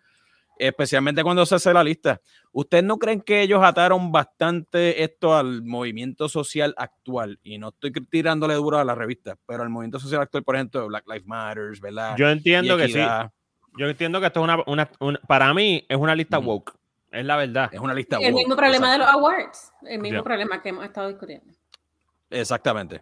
[0.59, 2.21] especialmente cuando se hace la lista.
[2.51, 7.39] ¿Ustedes no creen que ellos ataron bastante esto al movimiento social actual?
[7.41, 10.85] Y no estoy tirándole duro a la revista, pero al movimiento social actual, por ejemplo,
[10.87, 12.15] Black Lives Matter, ¿verdad?
[12.17, 12.99] Yo entiendo que sí.
[13.77, 16.73] Yo entiendo que esto es una, una- una- para mí es una lista woke.
[17.09, 17.69] Es la verdad.
[17.73, 18.17] Es una lista.
[18.17, 19.71] El woke, mismo problema de los awards.
[19.83, 21.51] El mismo problema que hemos estado discutiendo.
[22.29, 23.01] Exactamente.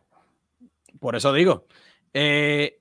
[0.99, 1.65] Por eso digo.
[2.13, 2.75] eh,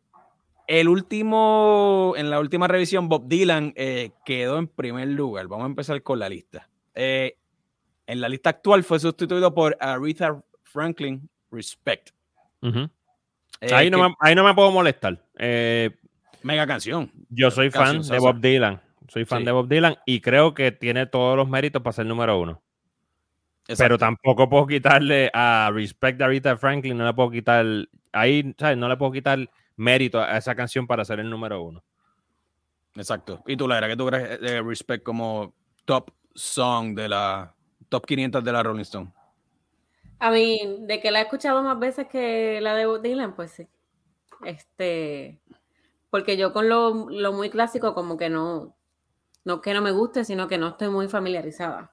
[0.67, 5.47] el último, en la última revisión, Bob Dylan eh, quedó en primer lugar.
[5.49, 6.69] Vamos a empezar con la lista.
[6.95, 7.37] Eh,
[8.07, 12.11] en la lista actual fue sustituido por Aretha Franklin Respect.
[13.73, 15.25] Ahí, no me, ahí no me puedo molestar.
[16.43, 17.11] Mega canción.
[17.31, 18.21] yo soy fan Canción de.
[18.21, 18.81] Bob Dylan.
[19.09, 19.45] Soy fan Sí.
[19.47, 22.63] de Bob Dylan y creo que tiene todos los méritos para ser número uno.
[23.77, 27.67] Pero tampoco puedo quitarle a Respect de Aretha Franklin, no le puedo quitar,
[28.13, 28.79] ahí, ¿sabes?
[28.79, 29.39] No le puedo quitar
[29.77, 31.85] mérito a esa canción para ser el número uno.
[32.97, 33.43] Exacto.
[33.47, 35.55] ¿Y tú, Laira, qué tú crees de Respect como
[35.85, 37.55] top song de la
[37.89, 39.13] top 500 de la Rolling Stone?
[40.19, 43.69] A mí, de que la he escuchado más veces que la de Dylan, pues sí.
[44.45, 45.41] Este,
[46.11, 48.75] porque yo con lo, lo muy clásico como que no,
[49.45, 51.93] no que no me guste, sino que no estoy muy familiarizada.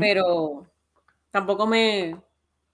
[0.00, 0.66] Pero
[1.34, 2.16] tampoco me,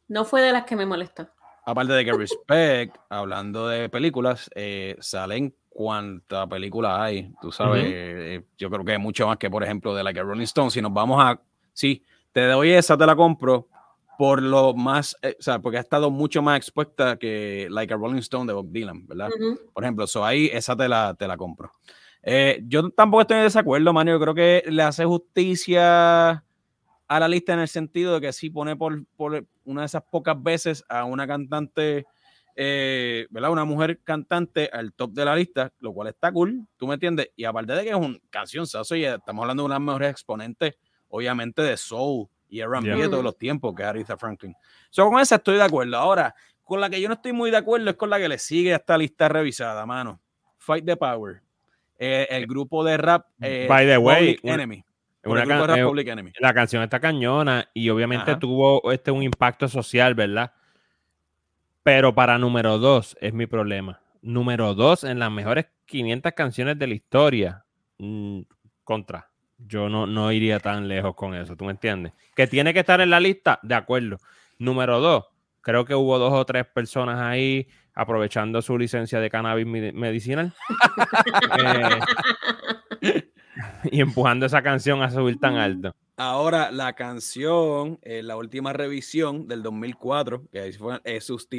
[0.09, 1.27] no fue de las que me molestó.
[1.65, 7.33] Aparte de que Respect, hablando de películas, eh, salen cuánta película hay.
[7.41, 10.43] Tú sabes, eh, yo creo que mucho más que, por ejemplo, de la que Rolling
[10.43, 10.71] Stone.
[10.71, 11.41] Si nos vamos a.
[11.73, 13.67] Sí, te doy esa, te la compro.
[14.19, 15.17] Por lo más.
[15.23, 18.53] eh, o sea, porque ha estado mucho más expuesta que Like a Rolling Stone de
[18.53, 19.31] Bob Dylan, ¿verdad?
[19.73, 21.73] Por ejemplo, so ahí esa te la, te la compro.
[22.23, 24.17] Eh, yo tampoco estoy en desacuerdo, Mario.
[24.17, 26.45] Yo creo que le hace justicia
[27.11, 30.05] a la lista en el sentido de que sí pone por, por una de esas
[30.05, 32.07] pocas veces a una cantante,
[32.55, 33.51] eh, ¿verdad?
[33.51, 37.31] Una mujer cantante al top de la lista, lo cual está cool, ¿tú me entiendes?
[37.35, 39.87] Y aparte de que es una canción, saso, y estamos hablando de una de las
[39.87, 40.75] mejores exponentes,
[41.09, 42.97] obviamente, de soul y R&B Yeah.
[42.97, 44.55] de todos los tiempos, que es Aretha Franklin.
[44.91, 45.97] So, con esa estoy de acuerdo.
[45.97, 48.39] Ahora, con la que yo no estoy muy de acuerdo es con la que le
[48.39, 50.21] sigue a esta lista revisada, mano.
[50.59, 51.43] Fight the Power.
[51.99, 54.85] Eh, el grupo de rap eh, By the way, Enemy.
[55.25, 56.33] Una can- Enemy.
[56.41, 58.41] la canción está cañona y obviamente Ajá.
[58.41, 60.53] tuvo este un impacto social, ¿verdad?
[61.83, 64.01] Pero para número dos es mi problema.
[64.23, 67.65] Número dos en las mejores 500 canciones de la historia.
[67.99, 68.41] mm,
[68.85, 69.29] contra.
[69.59, 72.13] Yo no, no iría tan lejos con eso, ¿tú me entiendes?
[72.35, 74.17] Que tiene que estar en la lista, de acuerdo.
[74.59, 75.27] Número dos,
[75.61, 80.55] creo que hubo dos o tres personas ahí aprovechando su licencia de cannabis medi- medicinal
[83.03, 83.30] eh,
[83.91, 85.95] y empujando esa canción a subir tan alto.
[86.17, 91.19] Ahora, la canción, eh, la última revisión del 2004, que ahí fue eh,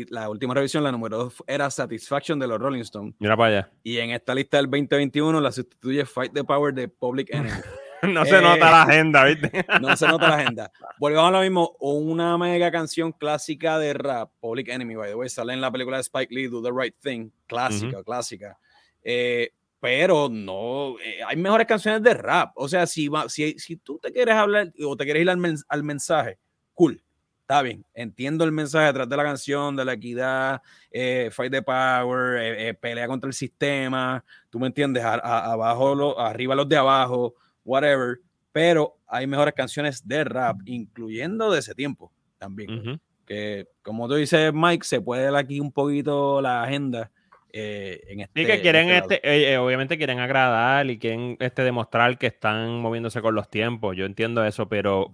[0.09, 3.15] la última revisión, la número 2 era Satisfaction de los Rolling Stones.
[3.17, 3.71] Mira para allá.
[3.83, 7.49] Y en esta lista del 2021 la sustituye Fight the Power de Public Enemy.
[8.03, 9.63] No se Eh, nota la agenda, ¿viste?
[9.79, 10.71] No se nota la agenda.
[10.99, 11.75] Volvemos a lo mismo.
[11.79, 15.97] Una mega canción clásica de rap, Public Enemy, by the way, sale en la película
[15.97, 18.57] de Spike Lee, Do the Right Thing, clásica, clásica.
[19.03, 22.51] Eh, pero no, eh, hay mejores canciones de rap.
[22.55, 25.37] O sea, si, va, si, si tú te quieres hablar o te quieres ir al,
[25.37, 26.37] mens- al mensaje,
[26.75, 27.01] cool,
[27.41, 27.83] está bien.
[27.95, 32.69] Entiendo el mensaje detrás de la canción, de la equidad, eh, fight the power, eh,
[32.69, 36.77] eh, pelea contra el sistema, tú me entiendes, A- a- abajo, lo- arriba los de
[36.77, 37.33] abajo,
[37.65, 38.19] whatever.
[38.51, 42.99] Pero hay mejores canciones de rap, incluyendo de ese tiempo también Ujú.
[43.25, 47.09] que como tú dices, Mike, se puede dar aquí un poquito la agenda
[47.53, 48.41] eh, en este.
[48.41, 52.17] Sí, que quieren, en este este, eh, eh, obviamente quieren agradar y quieren este, demostrar
[52.17, 53.95] que están moviéndose con los tiempos.
[53.97, 55.11] Yo entiendo eso, pero,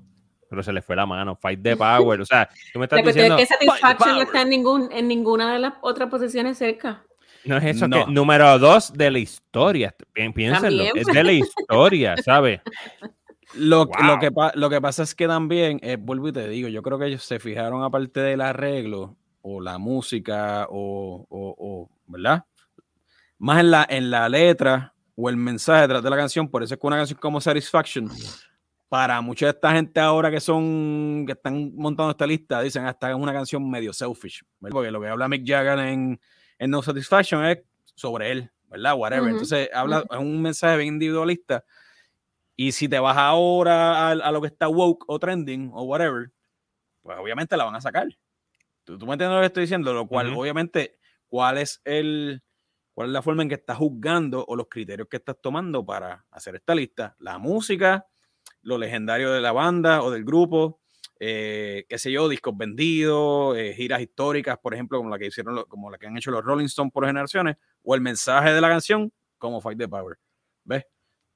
[0.49, 1.35] pero se les fue la mano.
[1.35, 2.21] Fight the power.
[2.21, 5.07] O sea, tú me estás La diciendo, es que Satisfaction no está en, ningún, en
[5.07, 7.03] ninguna de las otras posiciones cerca.
[7.45, 8.05] no es eso No.
[8.05, 9.95] que número dos de la historia.
[10.13, 10.91] Pi- Piénsenlo, También.
[10.97, 12.61] es de la historia, ¿sabes?
[13.55, 13.95] Lo, Wow.
[14.03, 16.99] lo, que, lo que pasa es que también, eh, vuelvo y te digo, yo creo
[16.99, 19.15] que ellos se fijaron aparte del arreglo
[19.49, 22.43] o la música o, o- o, ¿verdad?
[23.37, 26.49] Más en la, en la letra o el mensaje detrás de la canción.
[26.49, 28.09] Por eso es que una canción como Satisfaction,
[28.89, 33.09] para mucha de esta gente ahora que son, que están montando esta lista, dicen hasta
[33.09, 34.73] es una canción medio selfish, ¿verdad?
[34.73, 36.19] Porque lo que habla Mick Jagger en,
[36.59, 37.59] en No Satisfaction es
[37.95, 38.95] sobre él, ¿verdad?
[38.97, 39.23] Whatever.
[39.23, 41.63] Ujú, Entonces habla, es un mensaje bien individualista.
[42.55, 46.31] Y si te vas ahora a, a lo que está woke o trending o whatever,
[47.03, 48.07] pues obviamente la van a sacar.
[48.87, 49.93] ¿Tú, tú me entiendes lo que estoy diciendo?
[49.93, 50.39] Lo cual, Ujú.
[50.39, 50.97] obviamente,
[51.27, 52.41] ¿cuál es el
[52.93, 56.25] cuál es la forma en que estás juzgando o los criterios que estás tomando para
[56.31, 57.13] hacer esta lista?
[57.19, 58.07] La música,
[58.61, 60.79] lo legendario de la banda o del grupo,
[61.19, 65.65] eh, qué sé yo, discos vendidos, eh, giras históricas, por ejemplo, como la que hicieron,
[65.65, 68.69] como la que han hecho los Rolling Stones por generaciones, o el mensaje de la
[68.69, 70.17] canción, como Fight the Power.
[70.63, 70.85] ¿Ves?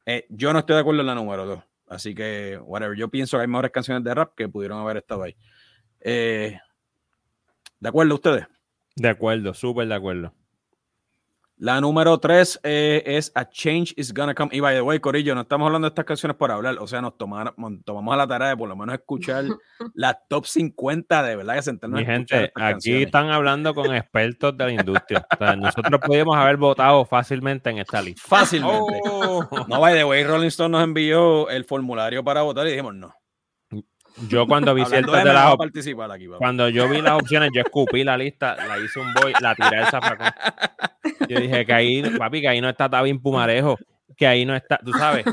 [0.06, 1.64] Eh, yo no estoy de acuerdo en la número 2.
[1.88, 2.98] Así que, whatever.
[2.98, 5.36] Yo pienso que hay mejores canciones de rap que pudieron haber estado ahí.
[6.00, 6.58] Eh,
[7.82, 8.48] ¿De acuerdo ustedes?
[8.96, 10.34] De acuerdo, súper de acuerdo.
[11.58, 14.50] La número 3 es A Change is Gonna Come.
[14.52, 16.78] Y by the way, Corillo, no estamos hablando de estas canciones por hablar.
[16.80, 19.46] O sea, nos tomar- mon- tomamos a la tarea de por lo menos escuchar
[19.94, 23.06] las top 50 de verdad que sentarnos Mi a gente, estas aquí canciones.
[23.06, 25.28] están hablando con expertos de la industria.
[25.34, 28.24] O sea, nosotros podíamos haber votado fácilmente en esta lista.
[28.28, 29.00] Fácilmente.
[29.12, 29.48] Oh.
[29.68, 33.14] No, by the way, Rolling Stone nos envió el formulario para votar y dijimos no.
[34.28, 36.38] Yo cuando vi ciertas de las vamos a op- participar aquí, papá.
[36.38, 39.78] cuando yo vi las opciones, yo escupí la lista, la hice un boy, la tiré
[39.78, 40.28] al zafacón.
[41.28, 43.78] Yo dije que ahí, papi, que ahí no está Tabín Pumarejo,
[44.18, 45.26] que ahí no está, tú sabes.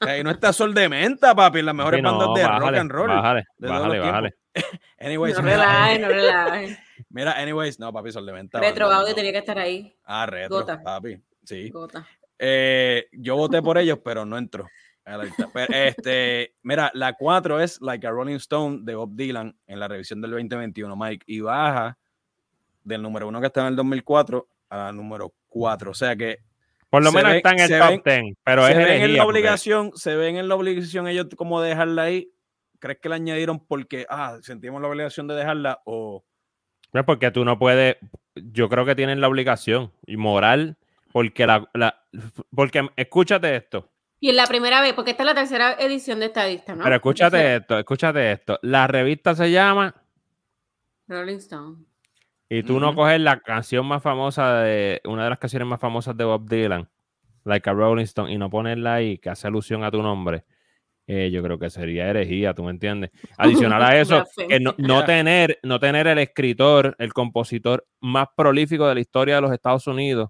[0.00, 2.78] Ahí no está Sol de Menta, papi, las mejores Sí, no, bandas de rock bájale,
[2.78, 3.08] and roll.
[3.08, 4.34] Bájale, bájale, bájale.
[4.98, 6.78] Anyways, No mira, relaje, no relaje.
[7.10, 8.58] mira, anyways, no, papi, Sol de Menta.
[8.58, 9.16] Retro banda, Audio no.
[9.16, 9.94] tenía que estar ahí.
[10.04, 10.82] Ah, retro, Gota.
[10.82, 11.68] papi, sí.
[11.70, 12.06] Gota.
[12.38, 14.66] Eh, yo voté por ellos, pero no entró.
[15.52, 19.88] Pero, este, mira, la 4 es Like a Rolling Stone de Bob Dylan en la
[19.88, 21.96] revisión del 2021, Mike, y baja
[22.84, 25.90] del número 1 que estaba en el 2004 a la número 4.
[25.90, 26.38] O sea que
[26.90, 29.12] Por lo menos ven- está en el top ven- 10, pero se es ven en
[29.16, 32.30] la porque- obligación, se ven en la obligación ellos como dejarla ahí.
[32.80, 36.22] ¿crees que la añadieron porque ah, sentimos la obligación de dejarla o
[36.92, 37.96] No porque tú no puedes,
[38.36, 40.76] yo creo que tienen la obligación y moral,
[41.12, 42.00] porque la, la-
[42.54, 43.90] porque escúchate esto,
[44.20, 46.82] Y es la primera vez, porque esta es la tercera edición de esta lista, ¿no?
[46.82, 48.58] pero escúchate esto, escúchate esto.
[48.62, 49.94] La revista se llama
[51.06, 51.84] Rolling Stone.
[52.48, 56.16] y tú no coges la canción más famosa de una de las canciones más famosas
[56.16, 56.88] de Bob Dylan,
[57.44, 60.44] like a Rolling Stone, y no ponerla ahí que hace alusión a tu nombre.
[61.06, 63.10] eh, yo creo que sería herejía, ¿tú me entiendes?
[63.38, 64.74] Adicional a eso, que no,
[65.06, 69.86] tener, no tener el escritor, el compositor más prolífico de la historia de los Estados
[69.86, 70.28] Unidos.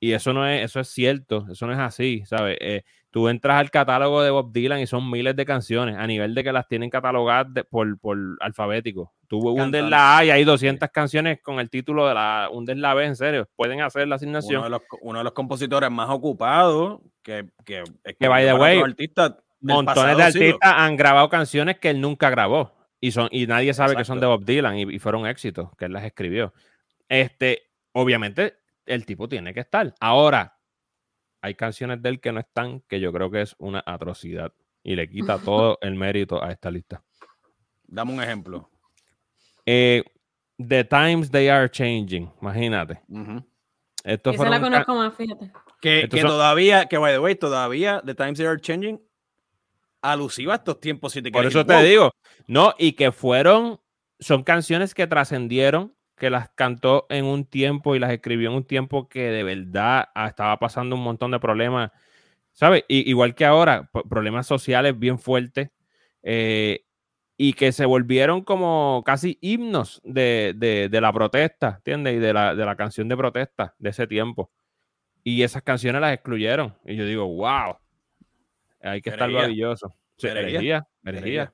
[0.00, 2.56] Y eso no es, eso es cierto, eso no es así, ¿sabes?
[2.60, 6.34] Eh, tú entras al catálogo de Bob Dylan y son miles de canciones, a nivel
[6.34, 9.12] de que las tienen catalogadas de- por, por alfabético.
[9.28, 12.94] Tú hundes la A y hay 200 canciones con el título de la hundes la
[12.94, 13.48] B, en serio.
[13.56, 14.56] Pueden hacer la asignación.
[14.60, 17.84] uno de, los, uno de los compositores más ocupados que, que,
[18.18, 20.46] Que, by the way, artistas montones de siglo.
[20.46, 24.18] artistas han grabado canciones que él nunca grabó y son y nadie sabe que son
[24.18, 24.26] de.
[24.26, 26.52] Bob Dylan y, y fueron éxitos que él las escribió.
[27.08, 28.54] Este, obviamente
[28.86, 29.94] el tipo tiene que estar.
[30.00, 30.58] Ahora
[31.42, 34.94] hay canciones de él que no están que yo creo que es una atrocidad y
[34.96, 37.02] le quita todo el mérito a esta lista.
[37.84, 38.70] Dame un ejemplo.
[39.66, 40.04] Eh,
[40.58, 43.00] The Times They Are Changing, imagínate.
[43.08, 43.44] Ujú.
[44.04, 45.52] Esto Esa la conozco más, fíjate.
[45.80, 49.00] Que, Estos que son- todavía, que by the way, todavía The Times They Are Changing
[50.02, 51.12] alusiva a estos tiempos.
[51.12, 52.10] Si te Por eso te digo,
[52.46, 53.80] no, y que fueron,
[54.18, 58.64] son canciones que trascendieron, que las cantó en un tiempo y las escribió en un
[58.64, 61.90] tiempo que de verdad estaba pasando un montón de problemas,
[62.52, 62.84] ¿sabes?
[62.86, 65.70] Y- igual que ahora, problemas sociales bien fuertes,
[66.22, 66.84] eh,
[67.36, 72.14] y que se volvieron como casi himnos de, de- de la protesta, ¿entiendes?
[72.16, 74.52] Y de la, de la canción de protesta de ese tiempo.
[75.24, 76.76] Y esas canciones las excluyeron.
[76.84, 77.76] Y yo digo, wow,
[78.82, 79.94] hay que estar maravilloso.
[80.18, 80.86] Sí, herejía.
[81.04, 81.52] Herejía.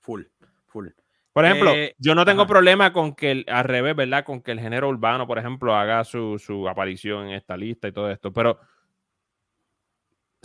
[0.00, 0.22] Full,
[0.66, 0.88] full.
[1.34, 2.48] Por ejemplo, Eh, yo no tengo ajá.
[2.48, 4.24] problema con que, el, al revés, ¿verdad?
[4.24, 7.92] Con que el género urbano, por ejemplo, haga su, su aparición en esta lista y
[7.92, 8.32] todo esto.
[8.32, 8.60] Pero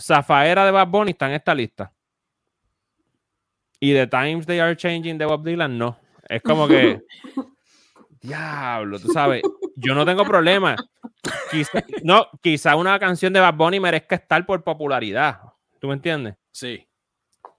[0.02, 1.92] Zafaera de Bad Bunny está en esta lista.
[3.78, 5.96] Y The Times They Are Changing de Bob Dylan, no.
[6.28, 7.00] Es como que,
[8.20, 9.42] diablo, tú sabes,
[9.76, 10.74] yo no tengo problema.
[11.52, 15.40] Quizá, no, quizá una canción de Bad Bunny merezca estar por popularidad.
[15.78, 16.34] ¿Tú me entiendes?
[16.50, 16.86] Sí.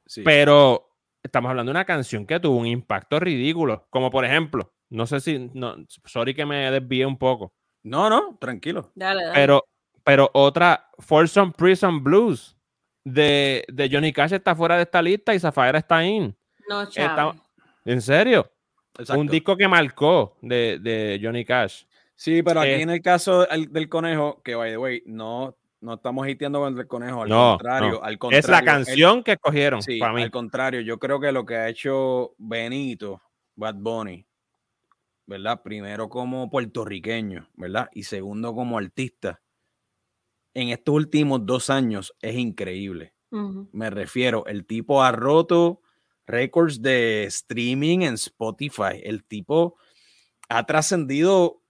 [0.06, 0.22] sí.
[0.24, 0.91] Pero
[1.24, 3.88] estamos hablando de una canción que tuvo un impacto ridículo.
[3.90, 7.54] Como por ejemplo, no sé si, no, sorry que me desvíe un poco,
[7.84, 8.92] No, no, tranquilo.
[8.96, 9.36] Dale, dale.
[9.36, 9.66] pero,
[10.04, 12.56] pero otra, Folsom Prison Blues
[13.04, 16.36] de, de Johnny Cash está fuera de esta lista y Zafaera está in.
[16.70, 17.34] no, está-.
[17.86, 18.52] ¿En serio?
[19.00, 19.20] Exacto.
[19.20, 21.86] Un disco que marcó de, de Johnny Cash.
[22.14, 25.56] Sí, pero aquí Eh, en el caso del, del conejo, que by the way, no,
[25.82, 28.04] no estamos hiteando con el conejo, al No, contrario, no.
[28.04, 28.40] al contrario.
[28.40, 30.22] Es la él- canción que escogieron sí, para mí.
[30.22, 33.22] al contrario, yo creo que lo que ha hecho Benito,
[33.56, 34.26] Bad Bunny,
[35.26, 35.62] ¿verdad?
[35.64, 37.90] Primero como puertorriqueño, ¿verdad?
[37.94, 39.42] Y segundo como artista,
[40.54, 43.14] en estos últimos dos años es increíble.
[43.72, 45.82] Me refiero, el tipo ha roto
[46.28, 49.00] récords de streaming en Spotify.
[49.02, 49.78] El tipo
[50.50, 51.62] ha trascendido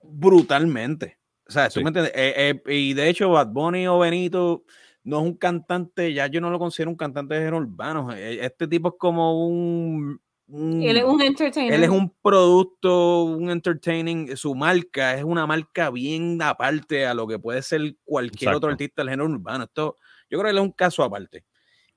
[0.00, 1.18] brutalmente.
[1.46, 1.84] O sea, ¿tú Sí.
[1.84, 2.12] me entiendes?
[2.14, 4.64] Eh, eh, y de hecho, Bad Bunny o Benito
[5.02, 8.12] no es un cantante, ya yo no lo considero un cantante de género urbano.
[8.14, 10.20] Eh, Este tipo es como un...
[10.46, 11.72] un- Él es un entertainer.
[11.74, 17.26] él es un producto, un entertaining, su marca es una marca bien aparte a lo
[17.26, 18.84] que puede ser cualquier otro Exacto.
[18.84, 19.64] artista del género urbano.
[19.64, 19.96] Esto,
[20.30, 21.44] yo creo que él es un caso aparte.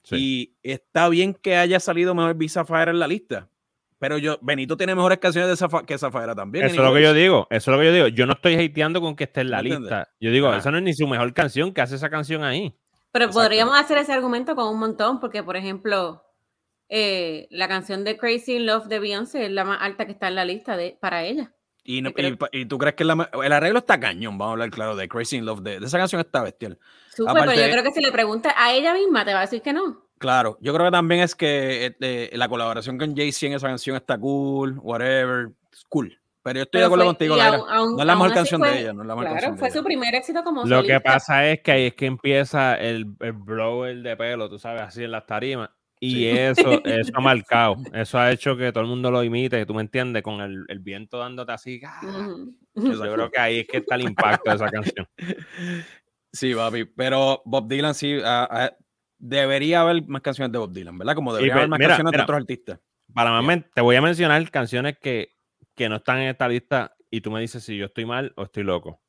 [0.03, 0.55] Sí.
[0.63, 3.49] Y está bien que haya salido mejor Visa Zafaera en la lista.
[3.99, 6.65] Pero yo, Benito tiene mejores canciones de Zafa- que Zafaera también.
[6.65, 8.07] Eso es lo que yo digo, eso es lo que yo digo.
[8.09, 10.07] Yo no estoy hateando con que esté en la lista.
[10.19, 10.57] Yo digo, Ajá.
[10.59, 12.77] esa no es ni su mejor canción, que hace esa canción ahí.
[13.11, 13.39] Pero Exacto.
[13.47, 16.23] podríamos hacer ese argumento con un montón, porque, por ejemplo,
[16.89, 20.27] eh, la canción de Crazy in Love de Beyoncé es la más alta que está
[20.27, 21.53] en la lista de, para ella.
[21.83, 22.11] Y, no-
[22.51, 25.37] y tú crees que la el arreglo está cañón, vamos a hablar claro, de Crazy
[25.37, 26.77] in Love, de, de esa canción está bestial.
[27.15, 29.41] Súper, Aparte pero yo creo que si le preguntas a ella misma, te va a
[29.43, 30.05] decir que no.
[30.17, 33.95] Claro, yo creo que también es que este, la colaboración con Jay-Z en esa canción
[33.95, 36.17] está cool, whatever, es cool.
[36.43, 38.93] Pero yo estoy de acuerdo fue- contigo, no es la mejor canción fue- de ella,
[38.93, 41.71] no es la mejor Claro, fue su primer éxito como Lo que pasa es que
[41.71, 45.69] ahí es que empieza el, el blower de pelo, tú sabes, así en las tarimas.
[45.99, 46.27] Y Sí.
[46.29, 47.75] eso, eso ha marcado.
[47.91, 50.79] Eso ha hecho que todo el mundo lo imite, tú me entiendes, con el, el
[50.79, 51.81] viento dándote así.
[51.85, 51.99] ¡ah!
[52.75, 55.07] Yo creo que ahí es que está el impacto de esa canción.
[56.31, 58.71] Sí, papi, pero Bob Dylan sí, ah, ah,
[59.19, 61.15] debería haber más canciones de Bob Dylan, ¿verdad?
[61.15, 62.17] Como debería ve- haber más mira, canciones mira.
[62.19, 62.79] de otros artistas.
[63.13, 65.33] Para más, men- te voy a mencionar canciones que,
[65.75, 68.43] que no están en esta lista y tú me dices si yo estoy mal o
[68.43, 69.01] estoy loco.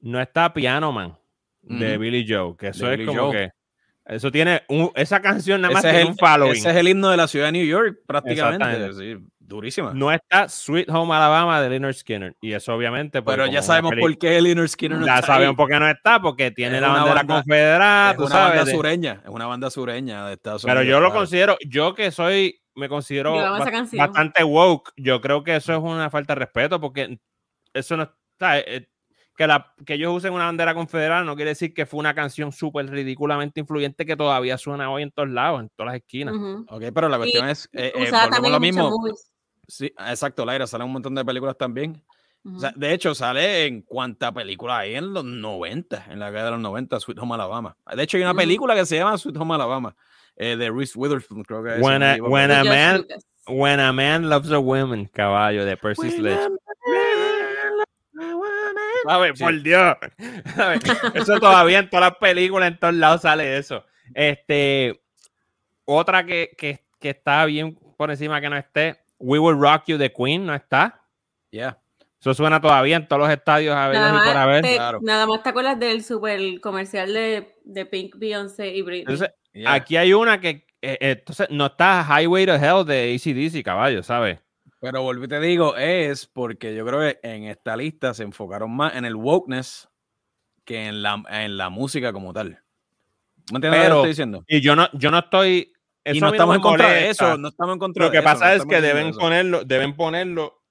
[0.00, 1.16] No está Piano Man
[1.62, 1.98] de.
[1.98, 3.32] Billy Joe, que eso De es Billy como Joe.
[3.36, 6.52] que Eso tiene un, esa canción nada más Ese es, el, un following.
[6.52, 8.92] ese es el himno de la ciudad de New York, prácticamente.
[8.94, 9.16] Sí,
[9.50, 9.92] durísima.
[9.92, 12.34] No está Sweet Home Alabama de Leonard Skinner.
[12.40, 13.20] Y eso obviamente.
[13.20, 15.56] pues, Pero ya sabemos por qué Leonard Skinner no Ya está sabemos ahí.
[15.56, 18.48] por qué no está, porque tiene Es la bandera banda- confederada, Es tú una sabes.
[18.56, 20.90] banda de- sureña, es una banda sureña de Estados pero Unidos.
[20.96, 23.34] yo lo considero, yo que soy, me considero
[23.92, 27.18] bastante woke, yo creo que eso es una falta de respeto, porque
[27.74, 28.58] eso no está.
[28.60, 28.88] eh,
[29.36, 32.52] que, la, que ellos usen una bandera confederada no quiere decir que fue una canción
[32.52, 36.34] súper ridículamente influyente que todavía suena hoy en todos lados, en todas las esquinas.
[36.34, 36.66] Ujú.
[36.68, 38.90] Ok, pero la cuestión es, eh, eh, volvemos lo mismo.
[38.90, 39.29] movies.
[39.70, 42.02] Sí, exacto, Laira, salen un montón de películas también.
[42.44, 42.56] Ujú.
[42.56, 46.46] O sea, de hecho, sale en cuánta película hay en los 90, en la década
[46.46, 47.76] de los 90, Sweet Home Alabama.
[47.94, 48.38] De hecho, hay una Ujú.
[48.40, 49.94] película que se llama Sweet Home Alabama,
[50.36, 51.80] eh, de Reese Witherspoon, creo que es.
[51.82, 53.06] When me a- when a man-.
[53.46, 56.38] When a man loves a woman, caballo, de Percy Sledge.
[56.38, 56.50] a a.
[59.04, 59.32] ¿Sabes?
[59.38, 59.44] Sí.
[59.44, 59.96] Por Dios.
[60.56, 60.80] ¿Sabes?
[61.14, 63.84] Eso todavía en todas las películas, en todos lados sale eso.
[64.14, 65.00] Este,
[65.84, 69.98] otra que, que, que está bien por encima que no esté, We Will Rock You
[69.98, 71.02] de Queen, no está.
[71.50, 71.78] Yeah.
[72.20, 74.62] Eso suena todavía en todos los estadios a ver Nada y por más, haber.
[74.62, 74.98] te, claro.
[75.02, 79.00] nada más te acuerdas del super comercial de, de Pink, Beyoncé y Britney.
[79.00, 79.72] Entonces, yeah.
[79.72, 84.02] aquí hay una que eh, eh, entonces no está Highway to Hell de ACDC, caballo,
[84.02, 84.38] ¿sabes?
[84.80, 88.94] Pero volví te digo, es porque yo creo que en esta lista se enfocaron más
[88.94, 89.88] en el wokeness
[90.64, 92.62] que en la, en la música como tal.
[93.50, 94.44] ¿Me entiendes lo que Pero- estoy diciendo?
[94.46, 95.72] Y yo no, yo no estoy.
[96.12, 97.24] Y eso no a mí estamos me en contra de molesta.
[97.28, 99.18] eso, no estamos en contra Lo de que eso, pasa no es que deben eso.
[99.18, 100.62] ponerlo, deben ponerlo,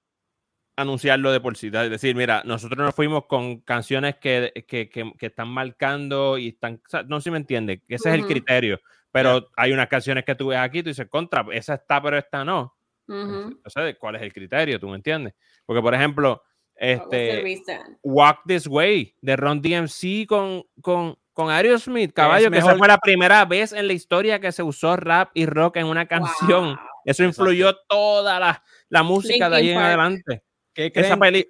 [0.76, 1.66] anunciarlo de por sí.
[1.72, 6.48] Es decir, mira, nosotros nos fuimos con canciones que, que, que- que están marcando y
[6.48, 6.74] están.
[6.86, 8.80] o sea, no sé si me entiende, ese es el criterio.
[9.12, 12.44] Pero hay unas canciones que tú ves aquí, tú dices, contra, esa está, pero esta
[12.44, 12.76] no.
[13.08, 13.60] Ujú.
[13.64, 14.78] O sea, ¿cuál es el criterio?
[14.78, 15.34] ¿Tú me entiendes?
[15.66, 16.42] Porque, por ejemplo,
[16.76, 17.42] este.
[17.42, 17.98] reason?
[18.04, 22.98] Walk This Way de Ron DMC con, con, con Aerosmith, caballo, que esa fue la
[22.98, 26.74] primera vez en la historia que se usó rap y rock en una canción.
[26.74, 26.78] Wow.
[27.04, 30.42] Eso influyó toda la, la música de ahí Linkin en adelante.
[30.74, 31.48] ¿Qué Esa creen, peli,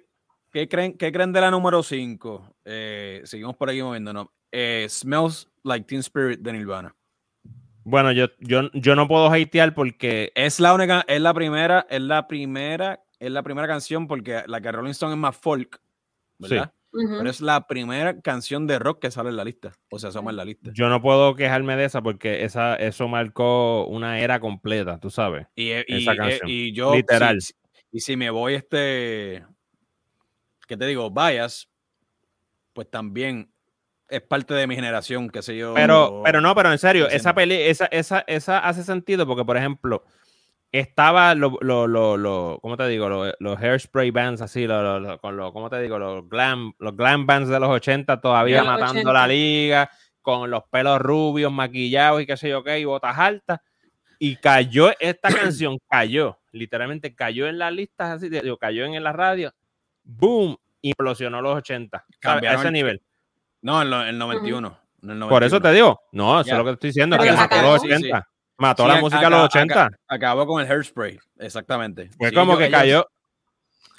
[0.51, 2.55] qué creen, qué creen de la número 5?
[3.23, 4.27] seguimos por aquí moviéndonos.
[4.51, 6.95] Eh, Smells Like Teen Spirit de Nirvana.
[7.83, 12.01] bueno, yo, yo, yo no puedo hatear porque Es la única, es la primera, es
[12.01, 15.81] la primera, es la primera canción porque la que Rolling Stone es más folk,
[16.37, 16.73] ¿verdad?
[16.91, 19.71] Pero es la primera canción de rock que sale en la lista.
[19.89, 20.71] O sea, asoma en la lista.
[20.73, 25.47] yo no puedo quejarme de esa porque esa, eso marcó una era completa, tú sabes.
[25.55, 26.49] Y, y, esa eh, canción.
[26.49, 27.41] y yo, Literal.
[27.41, 27.53] si-
[27.93, 29.45] y si me voy este,
[30.67, 31.11] ¿qué te digo?
[31.11, 31.69] Bias,
[32.73, 33.51] pues también
[34.07, 35.73] es parte de mi generación, qué sé yo.
[35.73, 39.55] Pero, pero no, pero en serio, esa peli, esa, esa, esa hace sentido porque, por
[39.57, 40.03] ejemplo,
[40.71, 43.09] estaba lo, lo, lo, lo- ¿cómo te digo?
[43.09, 45.99] Lo- Los, hairspray bands así, lo, lo- lo- con los, ¿cómo te digo?
[45.99, 49.27] Los glam, los glam bands de los 80 todavía matando la 80.
[49.27, 49.89] liga,
[50.21, 53.59] con los pelos rubios, maquillados y qué sé yo qué, y botas altas.
[54.19, 59.11] Y cayó, esta canción cayó, literalmente cayó en las listas así, digo, cayó en la
[59.11, 59.51] radio,
[60.03, 62.07] boom, implosionó los 80, ¿sabes?
[62.17, 63.01] a Cambiaron ese el- nivel.
[63.63, 64.77] No, en lo- en el 91.
[65.03, 65.61] en el Por eso 91.
[65.61, 68.11] te digo, no, eso es lo que estoy diciendo, que los Sí, sí.
[68.61, 68.67] 80.
[68.67, 69.89] Mató Sí, la música a los acá- 80.
[70.07, 72.09] Acabó con el hairspray, exactamente.
[72.17, 73.07] Fue Sí, como yo- que ellos- cayó.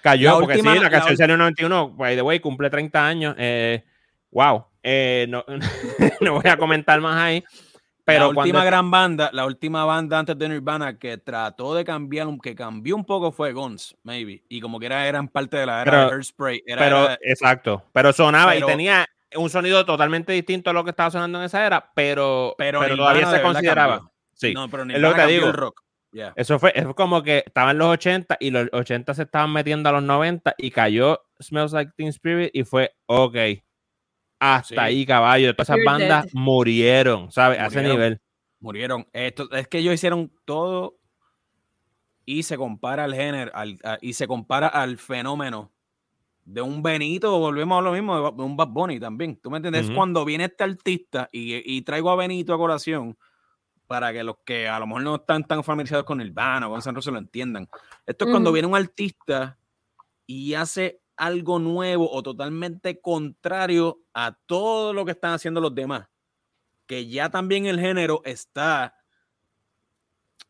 [0.03, 1.89] Cayó, La porque última- sí, la la canción ul- salió en 91.
[1.91, 3.35] By the way, cumple 30 años.
[3.39, 3.85] Eh,
[4.33, 4.67] wow.
[4.83, 5.45] Eh, no,
[6.21, 7.45] no voy a comentar más ahí.
[8.05, 8.41] Pero la cuando.
[8.41, 12.97] última gran banda, la última banda antes de Nirvana que trató de cambiar, que cambió
[12.97, 14.43] un poco fue Guns, maybe.
[14.49, 16.63] Y como que era, eran parte de la era Pero- de Hairspray.
[16.67, 17.85] Era, pero, era- exacto.
[17.93, 19.07] Pero sonaba Pero- y tenía
[19.37, 23.31] un sonido totalmente distinto a lo que estaba sonando en esa era, pero, pero, todavía
[23.31, 23.95] se consideraba.
[23.99, 24.12] cambió.
[24.49, 24.55] Sí.
[24.55, 25.47] No, pero lo Nirvana que te cambió digo.
[25.49, 25.82] el rock.
[26.12, 26.32] Yeah.
[26.36, 29.93] Eso fue, es como que estaban los 80 y los 80 se estaban metiendo a
[29.93, 33.34] los 90 y cayó Smells Like Teen Spirit y fue, ok,
[34.38, 34.74] hasta Sí.
[34.78, 35.55] ahí caballo.
[35.55, 37.59] Todas esas bandas murieron, ¿sabes?
[37.59, 37.97] A ese Murieron.
[37.97, 38.20] nivel.
[38.61, 39.07] Murieron.
[39.14, 40.99] Esto, es que ellos hicieron todo
[42.24, 45.72] y se compara al género al- a- y se compara al fenómeno
[46.45, 49.36] de un Benito, volvemos a lo mismo, de, un Bad Bunny también.
[49.40, 49.90] ¿Tú me entiendes?
[49.90, 53.16] Cuando viene este artista y, y traigo a Benito a colación
[53.93, 56.80] para que los que a lo mejor no están tan familiarizados con Nirvana o con
[56.80, 57.68] San Rosa lo entiendan.
[58.07, 59.59] Esto es cuando viene un artista
[60.26, 66.09] y hace algo nuevo o totalmente contrario a todo lo que están haciendo los demás.
[66.86, 68.97] Que ya también el género está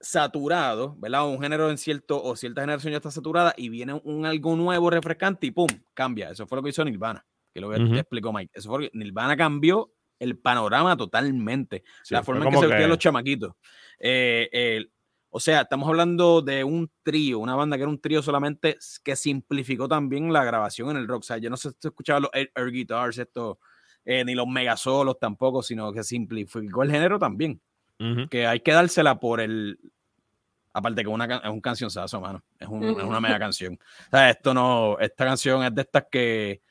[0.00, 1.26] saturado, ¿verdad?
[1.28, 4.88] Un género en cierto o cierta generación ya está saturada y viene un algo nuevo,
[4.88, 5.66] refrescante y ¡pum!
[5.94, 6.30] cambia.
[6.30, 7.92] Eso fue lo que hizo Nirvana, que lo que Ujú.
[7.94, 8.52] te explicó Mike.
[8.54, 9.90] Eso fue lo que- Nirvana cambió
[10.22, 13.52] el panorama totalmente Sí, la forma en que se vestían que- los chamaquitos.
[13.98, 14.86] Eh, eh,
[15.30, 19.16] o sea, estamos hablando de un trío, una banda que era un trío solamente que
[19.16, 21.20] simplificó también la grabación en el rock.
[21.20, 23.56] O sea, yo no sé si tú escuchabas los air, air guitars, estos
[24.04, 27.60] eh, ni los megasolos tampoco, sino que simplificó el género también.
[28.00, 28.28] Ujú.
[28.28, 29.78] Que hay que dársela por el.
[30.74, 32.42] Aparte que una, es un cancionzazo, mano.
[32.58, 33.78] Es, un- es una mega canción.
[34.06, 34.98] O sea, esto no.
[34.98, 36.62] Esta canción es de estas que.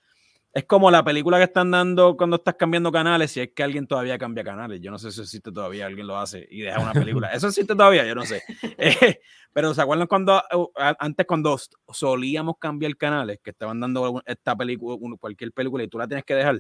[0.54, 3.88] Es como la película que están dando cuando estás cambiando canales, si es que alguien
[3.88, 4.82] todavía cambia canales.
[4.82, 7.30] Yo no sé si existe todavía, alguien lo hace y deja una película.
[7.34, 8.44] Eso existe todavía, yo no sé.
[8.78, 9.22] Eh,
[9.54, 10.68] pero ¿se acuerdan cuando uh,
[11.00, 11.58] antes cuando
[11.90, 16.36] solíamos cambiar canales, que estaban dando esta película, cualquier película y tú la tienes que
[16.36, 16.60] dejar?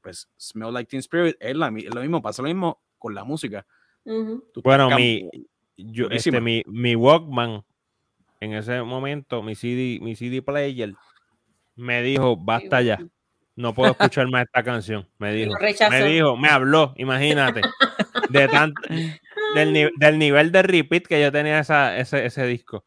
[0.00, 3.24] Pues Smell Like Teen Spirit es, la es lo mismo, pasa lo mismo con la
[3.24, 3.66] música.
[4.62, 5.28] Bueno, mi,
[5.76, 7.62] yo, este, mi, mi Walkman,
[8.40, 10.94] en ese momento, mi CD, mi CD player,
[11.76, 12.98] me dijo, basta ya,
[13.58, 15.08] no puedo escuchar más esta canción.
[15.18, 15.52] Me dijo,
[15.90, 17.60] me dijo, me habló, imagínate,
[18.28, 18.72] de tan,
[19.56, 22.84] del, del nivel de repeat que yo tenía esa, ese, ese disco.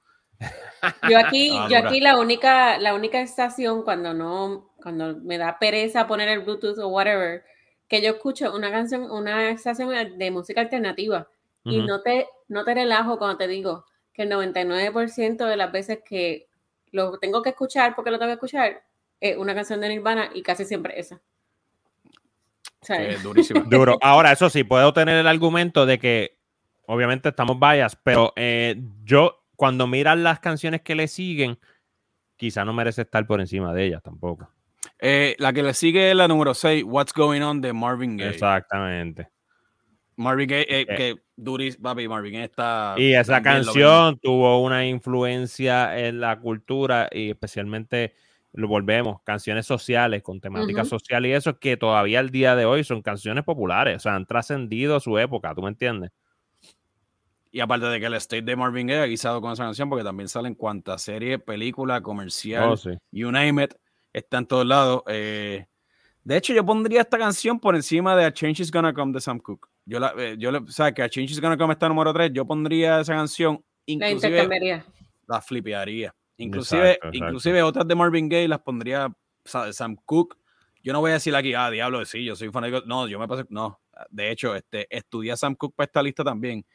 [1.10, 5.60] Yo aquí, Ah, yo aquí la única, la única estación cuando no, cuando me da
[5.60, 7.44] pereza poner el Bluetooth o whatever,
[7.90, 11.28] que yo escucho una canción, una estación de música alternativa
[11.66, 16.00] y no te, no te relajo cuando te digo que el 99% de las veces
[16.04, 16.48] que
[16.92, 18.82] lo tengo que escuchar porque lo tengo que escuchar
[19.22, 21.22] es una canción de Nirvana y casi siempre esa.
[22.82, 23.62] O sea, Eh, durísima.
[23.68, 23.98] Duro.
[24.02, 26.38] Ahora, eso sí, puedo tener el argumento de que
[26.88, 31.58] obviamente estamos bias, pero eh, yo cuando miras las canciones que le siguen,
[32.36, 34.50] quizá no merece estar por encima de ellas tampoco.
[35.00, 38.32] Eh, la que le sigue es la número 6, What's Going On de Marvin Gaye.
[38.32, 39.30] Exactamente.
[40.16, 40.96] Marvin Gaye, eh, Eh.
[40.96, 42.96] que duris, papi, Marvin Gaye está.
[42.98, 48.14] Y esa canción tuvo una influencia en la cultura y especialmente
[48.54, 52.84] lo volvemos, canciones sociales con temática social y eso que todavía al día de hoy
[52.84, 56.12] son canciones populares, o sea, han trascendido su época, ¿tú me entiendes?
[57.54, 60.04] Y aparte de que el state de Marvin Gaye ha guisado con esa canción, porque
[60.06, 62.92] también salen cuantas serie, película, comercial, Oh, sí.
[63.12, 63.74] you name it,
[64.14, 65.04] está en todos lados.
[65.08, 65.66] Eh,
[66.24, 69.20] de hecho, yo pondría esta canción por encima de A Change Is Gonna Come de
[69.22, 69.68] Sam Cooke.
[69.86, 72.14] Yo, la, eh, yo le, o sea, que A Change Is Gonna Come está número
[72.14, 73.56] 3, yo pondría esa canción,
[73.88, 74.86] la inclusive intercambiaría.
[75.28, 76.16] la flipearía.
[76.38, 77.26] Inclusive, Exacto, exacto.
[77.26, 79.12] inclusive otras de Marvin Gaye las pondría
[79.46, 80.38] Sa- Sam Cooke.
[80.84, 82.82] Yo no voy a decir aquí, ah, diablo, sí, yo soy fanático.
[82.88, 83.80] No, yo me pasé, no.
[84.10, 86.66] De hecho, este, estudié a Sam Cooke para esta lista también.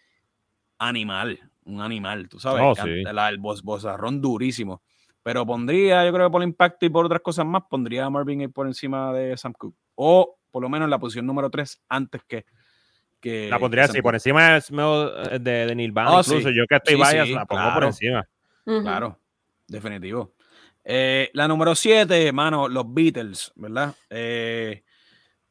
[0.79, 2.63] Animal, un animal, tú sabes.
[2.65, 3.03] Oh, canta- sí.
[3.03, 4.83] la- el voz, vozarrón durísimo.
[5.23, 8.11] Pero pondría, yo creo que por el impacto y por otras cosas más, pondría a
[8.11, 9.77] Marvin Gaye por encima de Sam Cooke.
[9.97, 12.45] O por lo menos en la posición número 3 antes que.
[13.21, 16.55] que La pondría así, por encima de, Smell- de, de Nirvana, Oh, incluso sí.
[16.55, 18.29] yo que estoy Sí, bias sí, la pongo por encima.
[18.65, 19.19] Claro,
[19.67, 20.35] definitivo.
[20.85, 23.95] Eh, la número 7, hermano, los Beatles, ¿verdad?
[24.11, 24.85] Eh,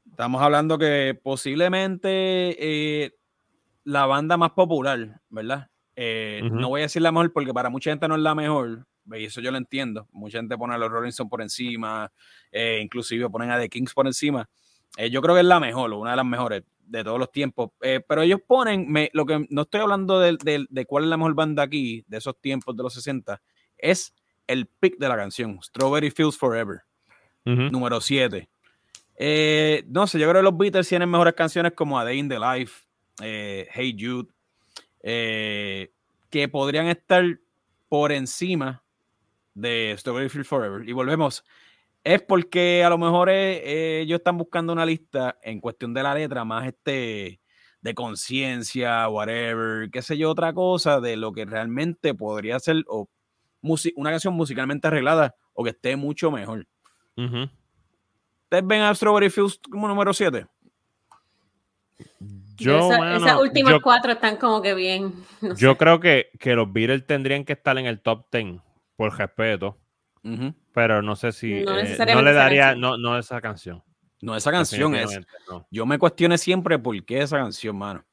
[0.10, 2.56] estamos hablando que posiblemente
[3.04, 3.16] eh,
[3.84, 5.70] la banda más popular, ¿verdad?
[6.52, 9.26] No voy a decir la mejor porque para mucha gente no es la mejor, y
[9.26, 10.08] eso yo lo entiendo.
[10.12, 12.12] Mucha gente pone a los Rolling Stones por encima,
[12.82, 14.50] inclusive ponen a The Kings por encima.
[15.12, 17.72] Yo creo que es la mejor, una de las mejores de todos los tiempos.
[17.82, 21.10] Eh, pero ellos ponen, me, lo que no estoy hablando de, de- de cuál es
[21.10, 23.42] la mejor banda aquí, de esos tiempos de los 60,
[23.86, 24.14] es
[24.48, 26.82] el pick de la canción, Strawberry Fields Forever,
[27.44, 28.50] número 7.
[29.18, 32.28] Eh, no sé, yo creo que los Beatles tienen mejores canciones como A Day in
[32.28, 32.86] the Life,
[33.22, 34.30] eh, Hey Jude,
[35.02, 35.92] eh,
[36.30, 37.24] que podrían estar
[37.88, 38.84] por encima
[39.54, 40.88] de Strawberry Fields Forever.
[40.88, 41.44] Y volvemos,
[42.04, 46.44] es porque a lo mejor ellos están buscando una lista en cuestión de la letra
[46.44, 47.40] más este
[47.82, 53.08] de conciencia, whatever, qué sé yo, otra cosa de lo que realmente podría ser o
[53.96, 56.68] una canción musicalmente arreglada o que esté mucho mejor.
[57.16, 60.46] ¿Ustedes ven a Strawberry Fields como número 7?
[62.58, 65.14] Yo, Esa- esas últimas yo- cuatro están como que bien.
[65.42, 65.78] no Yo sé.
[65.78, 68.62] creo que, que los Beatles tendrían que estar en el top 10
[68.96, 69.78] por respeto,
[70.74, 73.84] pero no sé si No eh, no, le daría no, no esa canción.
[74.22, 75.20] No, esa canción es.
[75.50, 75.68] no.
[75.70, 78.04] Yo me cuestioné siempre por qué esa canción, mano.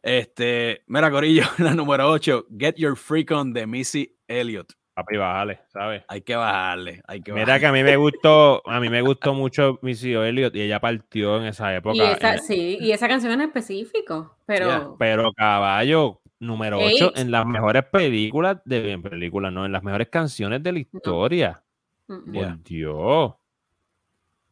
[0.00, 4.72] Este, mira, Corillo, la número 8, Get Your Freak On de Missy Elliott.
[4.94, 6.02] Papi, bájale, ¿sabes?
[6.06, 7.60] Hay que bajarle, hay que Mira bajarle.
[7.60, 11.38] que a mí me gustó, a mí me gustó mucho Missy Elliott y ella partió
[11.38, 11.96] en esa época.
[11.96, 14.88] Y esa, sí, y esa canción en específico, pero Yeah.
[14.98, 17.18] pero caballo, número 8 Eight.
[17.18, 21.62] en las mejores películas de en películas, no, en las mejores canciones de la historia.
[22.08, 22.48] Mm, mm, Yeah.
[22.48, 23.34] Por Dios.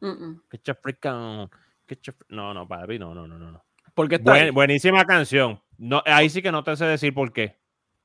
[0.01, 0.33] mm.
[0.51, 1.51] Get your freak on,
[1.87, 3.51] get your fr- No, no, papi, no, no, no, no.
[3.53, 3.65] no.
[3.95, 5.61] Porque está Buen- buenísima canción.
[5.77, 7.59] No, ahí sí que no te sé decir por qué.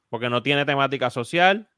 [0.09, 1.69] Porque no tiene temática social.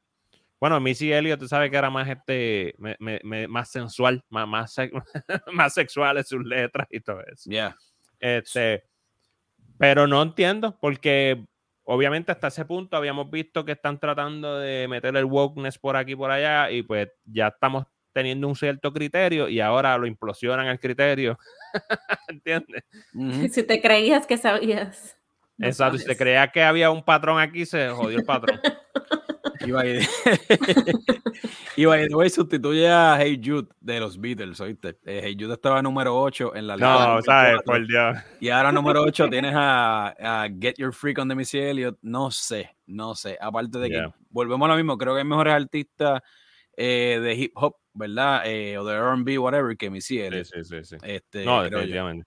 [0.60, 4.48] Bueno, Missy Elliott, tú sabes que era más este, me- me- me- más sensual, más,
[4.48, 4.76] más,
[5.52, 7.48] más sexual en sus letras y todo eso.
[7.48, 7.76] Yeah.
[8.18, 8.82] Este,
[9.78, 11.44] pero no entiendo, porque
[11.84, 16.12] obviamente hasta ese punto habíamos visto que están tratando de meter el wokeness por aquí
[16.12, 20.66] y por allá, y pues ya estamos teniendo un cierto criterio y ahora lo implosionan
[20.66, 21.38] el criterio.
[22.28, 22.82] ¿Entiendes?
[23.52, 25.16] Si te creías que sabías.
[25.60, 28.60] Exacto, si te creías que había un patrón aquí, se jodió el patrón.
[31.76, 34.98] Y by the way, sustituye a Hey Jude de los Beatles, ¿oíste?
[35.04, 37.14] Eh, hey Jude estaba número 8 en la lista.
[37.14, 38.16] No, sabes, por Dios.
[38.40, 41.98] Y ahora número 8 tienes a, Get Your Freak on the Missy Elliott.
[42.02, 43.38] No sé, no sé.
[43.40, 46.20] Aparte de que volvemos a lo mismo, creo que hay mejores artistas
[46.76, 48.42] eh, de hip hop, ¿verdad?
[48.44, 50.46] Eh, o de RB, whatever, que Missy Elliott.
[50.46, 50.96] Sí, sí, sí.
[51.02, 52.26] Este, no, definitivamente.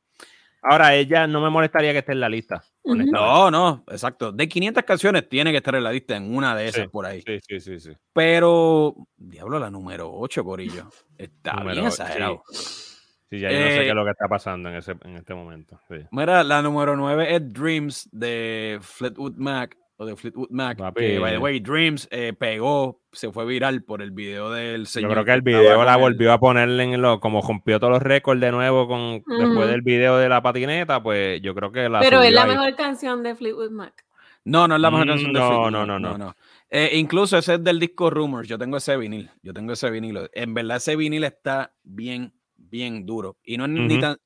[0.61, 2.63] Ahora, ella no me molestaría que esté en la lista.
[2.83, 4.31] No, no, exacto.
[4.31, 7.21] De 500 canciones tiene que estar en la lista en una de esas por ahí.
[7.25, 7.91] Sí, sí, sí, sí.
[8.13, 10.89] Pero, diablo, la número 8, Corillo.
[11.17, 12.43] Está bien exagerado.
[12.51, 13.39] Sí.
[13.39, 15.79] ya yo no sé qué es lo que está pasando en, ese, en este momento.
[16.11, 21.37] Mira, la número 9 es Dreams de Fleetwood Mac de Fleetwood Mac, que by the
[21.37, 25.09] way, Dreams eh, pegó, se fue viral por el video del señor.
[25.09, 28.01] Yo creo que el video la volvió a ponerle en lo, como rompió todos los
[28.01, 31.99] récords de nuevo con después del video de la patineta, pues yo creo que la
[31.99, 34.05] Pero es la mejor canción de Fleetwood Mac.
[34.43, 35.87] No, no es la mejor mm, canción de Fleetwood no, Mac.
[35.87, 36.35] No, no, no.
[36.69, 38.47] Eh, incluso ese es del disco Rumors.
[38.47, 39.29] Yo tengo ese vinil.
[39.43, 40.29] Yo tengo ese vinil.
[40.33, 43.37] En verdad, ese vinil está bien, bien duro.
[43.43, 44.17] Y no es ni tan.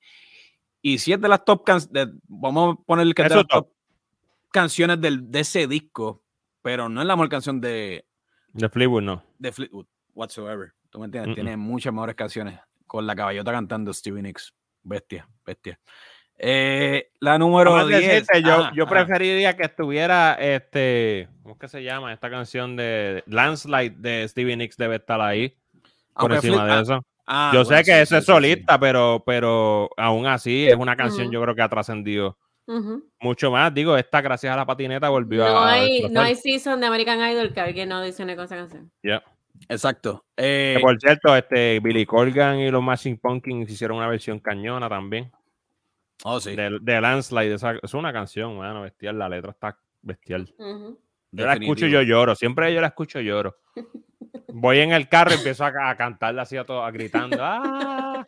[0.81, 2.09] Y si es de las top canciones.
[2.27, 3.74] Vamos a poner el que está top
[4.55, 6.23] canciones del, de ese disco,
[6.61, 8.05] pero no es la mejor canción de...
[8.53, 9.21] De Fleetwood, no.
[9.37, 10.71] De Fleetwood, whatsoever.
[10.89, 11.35] ¿Tú me entiendes?
[11.35, 12.57] Tiene muchas mejores canciones.
[12.87, 14.53] Con la caballota cantando Stevie Nicks.
[14.81, 15.77] Bestia, bestia.
[16.37, 18.27] Eh, la número 10.
[18.45, 21.27] yo, yo preferiría que estuviera este.
[21.43, 22.13] ¿Cómo es que se llama?
[22.13, 25.57] Esta canción de Landslide de Stevie Nicks debe estar ahí.
[26.13, 27.05] Por encima de ah, eso.
[27.27, 31.41] Ah, yo sé que eso es solista, Pero, pero aún así es una canción, yo
[31.41, 32.37] creo que ha trascendido
[33.19, 33.73] mucho más.
[33.73, 35.73] Digo, esta, gracias a la patineta, volvió no a.
[35.73, 38.91] Hay, no hay season de American Idol que alguien no dice con esa canción.
[39.03, 39.23] Ya.
[39.69, 40.25] Exacto.
[40.35, 45.31] Eh, por cierto, este, Billy Corgan y los Machine Pumpkins hicieron una versión cañona también.
[46.23, 46.55] Oh, sí.
[46.55, 47.55] De, Landslide.
[47.83, 49.17] es una canción, bueno, bestial.
[49.17, 50.53] La letra está bestial.
[50.57, 52.35] Yo la escucho y yo lloro.
[52.35, 53.57] Siempre yo la escucho y lloro.
[54.47, 57.37] Voy en el carro y empiezo a, cantarla así a, todo, a gritando.
[57.41, 58.25] ¡Ah!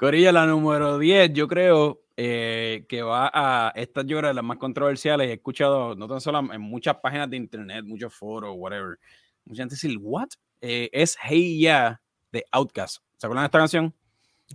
[0.00, 3.70] Corilla, la número 10, yo creo eh, que va a.
[3.76, 5.28] Esta yo creo de las más controversiales.
[5.28, 8.98] He escuchado, no tan solo en muchas páginas de internet, muchos foros, whatever.
[9.44, 10.28] Mucha gente dice, ¿what?
[10.62, 12.00] Eh, es Hey Ya
[12.32, 13.02] de Outcast.
[13.18, 13.94] ¿Se acuerdan de esta canción?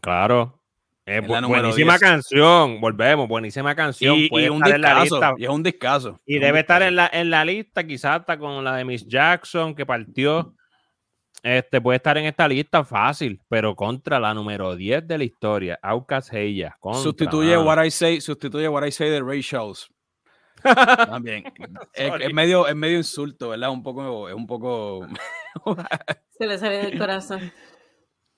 [0.01, 0.59] Claro.
[1.05, 4.15] Es buenísima canción, volvemos, buenísima canción.
[4.17, 6.19] Y, y un discazo, y es un discazo.
[6.25, 9.75] Y debe estar en la, en la lista, quizás hasta con la de Miss Jackson,
[9.75, 10.55] que partió.
[11.45, 15.79] Este puede estar en esta lista fácil, pero contra la número 10 de la historia,
[15.83, 16.75] Aucas Heya.
[17.03, 19.87] Sustituye What I Say, sustituye What I Say de Ray Charles.
[21.07, 21.43] También.
[21.93, 23.69] es, medio, es medio insulto, ¿verdad?
[23.69, 25.07] Un poco, es un poco.
[26.31, 27.51] Se le sale del corazón.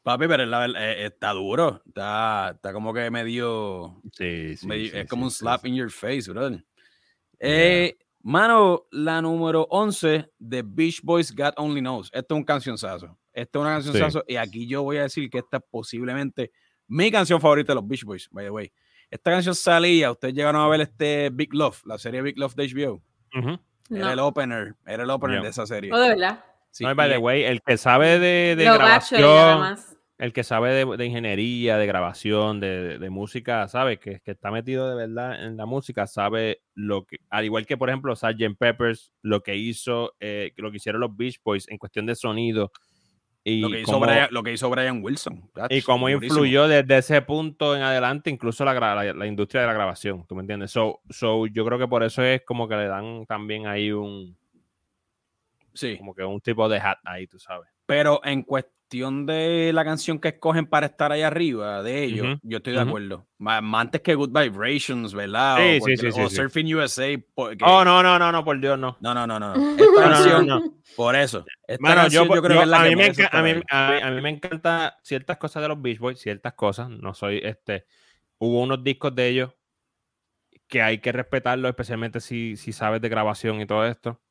[0.03, 0.43] Papi, pero
[0.75, 1.81] eh, está duro.
[1.87, 4.01] Está, está como que medio.
[4.11, 4.91] Sí, sí.
[4.93, 6.61] es como un slap in your face, brother.
[7.39, 7.97] Eh,
[8.27, 12.11] Mano, la número 11 de Beach Boys God Only Knows.
[12.11, 13.17] Esto es un cancionzazo.
[13.31, 14.21] Esto es una cancionzazo.
[14.27, 16.51] Y aquí yo voy a decir que esta es posiblemente
[16.87, 18.69] mi canción favorita de los Beach Boys, by the way.
[19.09, 22.67] Esta canción salía, ustedes llegaron a ver este Big Love, la serie Big Love de
[22.67, 23.01] HBO.
[23.89, 25.93] Era el opener, era el opener de esa serie.
[25.93, 26.43] Oh, de verdad.
[26.81, 29.77] no, by the way, el que sabe de, de grabación
[30.17, 34.95] el que sabe de, ingeniería, de grabación, de, música, sabe que, que, está metido de
[34.95, 38.57] verdad en la música, sabe lo que, al igual que por ejemplo Sgt.
[38.57, 42.71] Peppers, lo que hizo, eh, lo que hicieron los Beach Boys en cuestión de sonido.
[43.43, 45.49] Y lo, que hizo Brian, lo que hizo Brian Wilson.
[45.69, 48.73] y cómo influyó desde ese punto en adelante incluso la,
[49.13, 50.71] la, industria de la grabación, ¿tú me entiendes?
[50.71, 54.35] So, so, yo creo que por eso es como que le dan también ahí un...
[55.73, 55.95] Sí.
[55.97, 57.69] Como que un tipo de hat ahí, tú sabes.
[57.85, 58.43] Pero en,
[58.87, 62.79] cuestión de la canción que escogen para estar ahí arriba de ellos, yo estoy de
[62.79, 63.27] acuerdo.
[63.37, 65.57] Más, antes que Good Vibrations, ¿verdad?
[65.57, 67.21] Sí, o, sí, sí, o Surfing USA.
[67.35, 68.95] Oh, no, no, no, no, por Dios, no.
[69.01, 69.53] No, no, no, no.
[69.77, 70.61] Esta canción, no,
[70.95, 71.45] por eso.
[71.67, 74.29] Esta yo, creo que es la a, que mí me a, mí, a, mí, me
[74.29, 76.89] encanta ciertas cosas de los Beach Boys, ciertas cosas.
[76.89, 77.85] No soy este.
[78.37, 79.53] Hubo unos discos de ellos
[80.69, 84.21] que hay que respetarlo, especialmente si, si sabes de grabación y todo esto,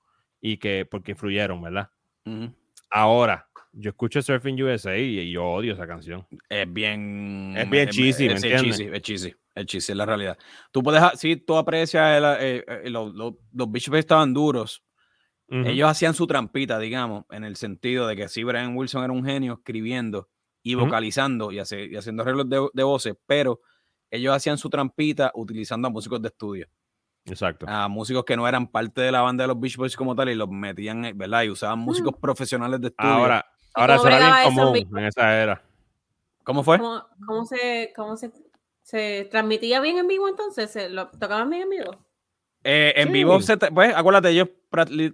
[0.40, 1.90] y que porque influyeron, ¿verdad?
[2.90, 3.45] Ahora,
[3.78, 6.26] yo escucho Surfing USA y yo odio esa canción.
[6.48, 7.54] Es bien.
[7.56, 9.34] Es bien cheesy, es, cheesy, es cheesy.
[9.54, 10.38] Es cheesy, es la realidad.
[10.72, 11.02] Tú puedes.
[11.18, 12.22] Sí, tú aprecias.
[12.40, 14.82] Eh, eh, los, los, los estaban duros.
[15.48, 19.24] Ellos hacían su trampita, digamos, en el sentido de que sí, Brian Wilson era un
[19.24, 20.28] genio escribiendo
[20.60, 21.60] y vocalizando y, y,
[21.96, 23.60] haciendo arreglos de, de, voces, pero
[24.10, 26.66] ellos hacían su trampita utilizando a músicos de estudio.
[27.26, 27.66] Exacto.
[27.68, 30.28] a músicos que no eran parte de la banda de los Beach Boys como tal
[30.28, 31.42] y los metían, eh, ¿verdad?
[31.42, 33.10] Y usaban músicos profesionales de estudio.
[33.10, 35.62] Ahora, ¿Y ahora eso era bien bregaba eso en común en esa era.
[36.44, 36.78] ¿Cómo fue?
[36.78, 38.30] ¿Cómo, cómo se, cómo se,
[38.82, 40.70] se transmitía bien en vivo entonces?
[40.70, 42.06] ¿Se ¿Lo tocaban bien en vivo?
[42.64, 43.12] Eh, en Sí.
[43.12, 44.48] vivo, se te- pues acuérdate, ellos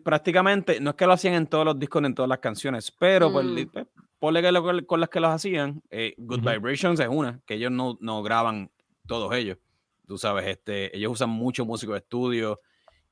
[0.02, 2.90] prácticamente, no es que lo hacían en todos los discos ni en todas las canciones,
[2.90, 3.66] pero pues, Mm.
[3.72, 3.86] pues,
[4.18, 6.40] ponle que lo- con las que los hacían, eh, Good.
[6.40, 8.70] Vibrations es una, que ellos no, no graban
[9.06, 9.58] todos ellos.
[10.06, 12.60] Tú sabes, este, ellos usan mucho músico de estudio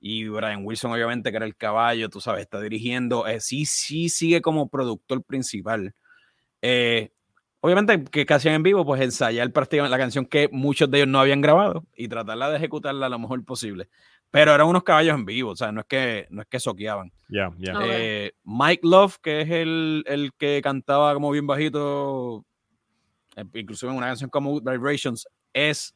[0.00, 4.08] y Brian Wilson, obviamente, que era el caballo, tú sabes, está dirigiendo, eh, sí, sí
[4.08, 5.94] sigue como productor principal.
[6.62, 7.12] Eh,
[7.60, 11.20] obviamente, que hacían en vivo, pues ensayar prácticamente la canción que muchos de ellos no
[11.20, 13.88] habían grabado y tratarla de ejecutarla lo mejor posible.
[14.30, 17.12] Pero eran unos caballos en vivo, o sea, no es que, no es que soqueaban.
[17.28, 17.76] Ya, ya.
[17.76, 17.84] Ok.
[17.86, 22.46] Eh, Mike Love, que es el, el que cantaba como bien bajito,
[23.36, 25.94] eh, inclusive en una canción como Good Vibrations, es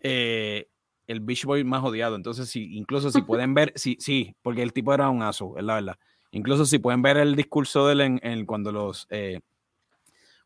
[0.00, 0.66] eh,
[1.06, 2.16] el Beach Boy más odiado.
[2.16, 5.64] Entonces, sí, incluso si pueden ver, sí, sí, porque el tipo era un aso, es
[5.64, 5.98] la verdad.
[6.30, 9.40] Incluso si pueden ver el discurso de él en, en cuando los eh,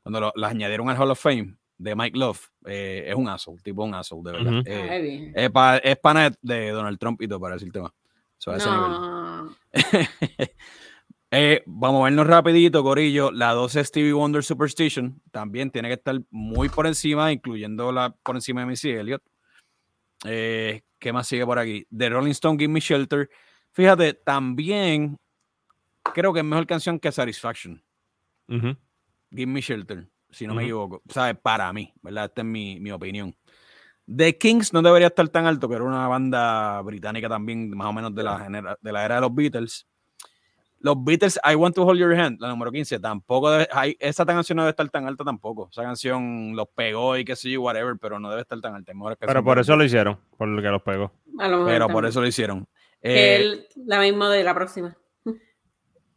[0.02, 3.56] cuando lo, las añadieron al Hall of Fame de Mike Love, eh, es un aso,
[3.62, 4.52] tipo un aso, de verdad.
[4.66, 7.92] Eh, es, pa- es pana de Donald Trump y todo para decirte más.
[8.38, 8.52] So.
[8.56, 9.56] No.
[11.30, 13.30] Eh, vamos a vernos rapidito, Corillo.
[13.30, 18.34] La 12 Stevie Wonder Superstition también tiene que estar muy por encima, incluyendo la por
[18.36, 19.22] encima de Missy Elliott.
[20.24, 21.86] Eh, ¿Qué más sigue por aquí?
[21.96, 23.28] The Rolling Stone, Give Me Shelter.
[23.72, 25.16] Fíjate, también
[26.02, 27.82] creo que es mejor canción que Satisfaction.
[28.48, 31.02] Give Me Shelter, si no me equivoco.
[31.08, 31.36] ¿Sabes?
[31.40, 32.26] Para mí, ¿verdad?
[32.26, 33.36] Esta es mi, mi opinión.
[34.06, 37.92] The Kings no debería estar tan alto, que era una banda británica también, más o
[37.92, 39.86] menos de la, de la era de los Beatles.
[40.80, 44.24] Los Beatles, I Want to Hold Your Hand, la número 15, tampoco debe, ay, esa
[44.24, 45.68] canción no debe estar tan alta tampoco.
[45.72, 48.92] Esa canción los pegó y qué sé yo, whatever, pero no debe estar tan alta.
[48.92, 51.12] Hay Pero por eso lo hicieron, por lo que los pegó.
[51.38, 52.66] A lo Pero por eso lo hicieron.
[53.02, 54.96] Que Eh, el- la misma de la próxima.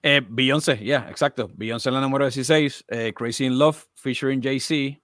[0.03, 1.51] Eh, Beyoncé, ya, exacto.
[1.53, 2.85] Beyoncé en la número 16.
[2.87, 4.99] eh, Crazy in Love, featuring Jay-Z.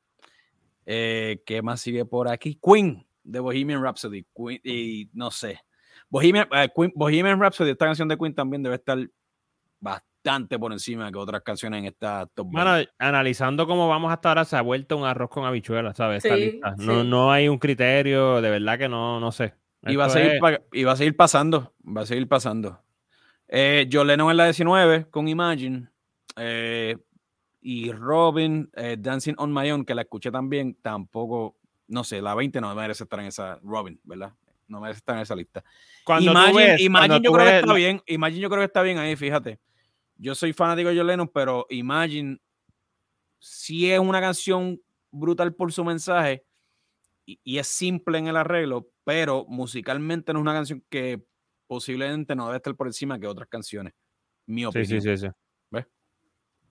[0.85, 2.59] Eh, ¿Qué más sigue por aquí?
[2.61, 4.25] Queen, de Bohemian Rhapsody.
[4.35, 5.59] Queen, y no sé.
[6.09, 8.97] Bohemian, eh, Queen- Bohemian Rhapsody, esta canción de Queen también debe estar
[9.79, 12.69] bastante por encima que otras canciones en esta top 20.
[12.71, 16.23] Bueno, analizando cómo vamos hasta ahora, se ha vuelto un arroz con habichuelas, ¿sabes?
[16.25, 16.75] Esta Sí, lista.
[16.77, 17.07] No, sí.
[17.07, 19.53] no hay un criterio, de verdad que no, no sé.
[19.83, 21.73] Y va, a Esto seguir, es- pa- y va a seguir pasando.
[21.85, 22.81] Va a seguir pasando.
[23.47, 25.87] Eh, John Lennon en la 19 con Imagine.
[26.35, 26.97] eh,
[27.61, 31.55] y Robin, eh, Dancing on My Own, que la escuché también, tampoco,
[31.87, 34.33] no sé, la 20 no merece estar en esa, Robin, ¿verdad?
[34.67, 35.63] No merece estar en esa lista.
[36.03, 38.01] cuando tú Imagine, ves- Imagine cuando yo tú creo que ves está bien.
[38.07, 39.59] Imagine yo creo que está bien ahí, fíjate.
[40.17, 42.37] Yo soy fanático de John Lennon, pero Imagine
[43.39, 46.43] sí es una canción brutal por su mensaje
[47.25, 51.23] y, y es simple en el arreglo, pero musicalmente no es una canción que
[51.67, 53.93] posiblemente no debe estar por encima que otras canciones.
[54.47, 55.01] Mi Sí, opinión.
[55.01, 55.27] sí, sí, sí.
[55.69, 55.85] ¿Ves?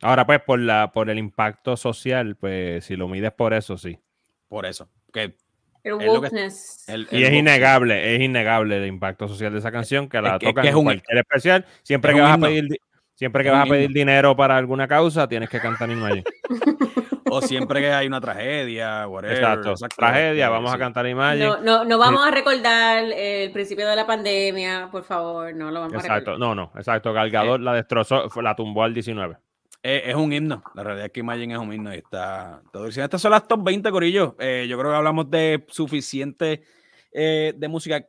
[0.03, 3.99] Ahora, pues, por la, por el impacto social, pues, si lo mides por eso, sí.
[4.49, 4.91] Por eso.
[5.13, 5.35] Que El
[5.85, 6.89] es lo que- wokeness.
[6.89, 10.47] el- Y es innegable, es innegable el impacto social de esa canción, que la que-
[10.47, 11.67] es tocan que es en un- cualquier especial.
[11.83, 12.79] Siempre es que vas a pedir, di-
[13.17, 13.99] siempre que vas a pedir himno.
[13.99, 16.23] dinero para alguna causa, tienes que cantar Imagine.
[17.29, 19.37] O siempre que hay una tragedia, whatever.
[19.37, 19.75] Exacto.
[19.97, 21.45] Tragedia, vamos a cantar Imagine.
[21.45, 25.81] No, no, no vamos a recordar el principio de la pandemia, por favor, no lo
[25.81, 26.19] vamos a recordar.
[26.19, 27.13] Exacto, no, no, exacto.
[27.13, 29.37] Galgador la destrozó, fue- la tumbó al 19.
[29.83, 30.63] Eh, es un himno.
[30.75, 33.07] La realidad es que Imagine es un himno y está todo diciendo.
[33.07, 34.37] Estas son las top 20, Corillo.
[34.39, 36.63] Eh, yo creo que hablamos de suficiente
[37.13, 38.07] eh, de música.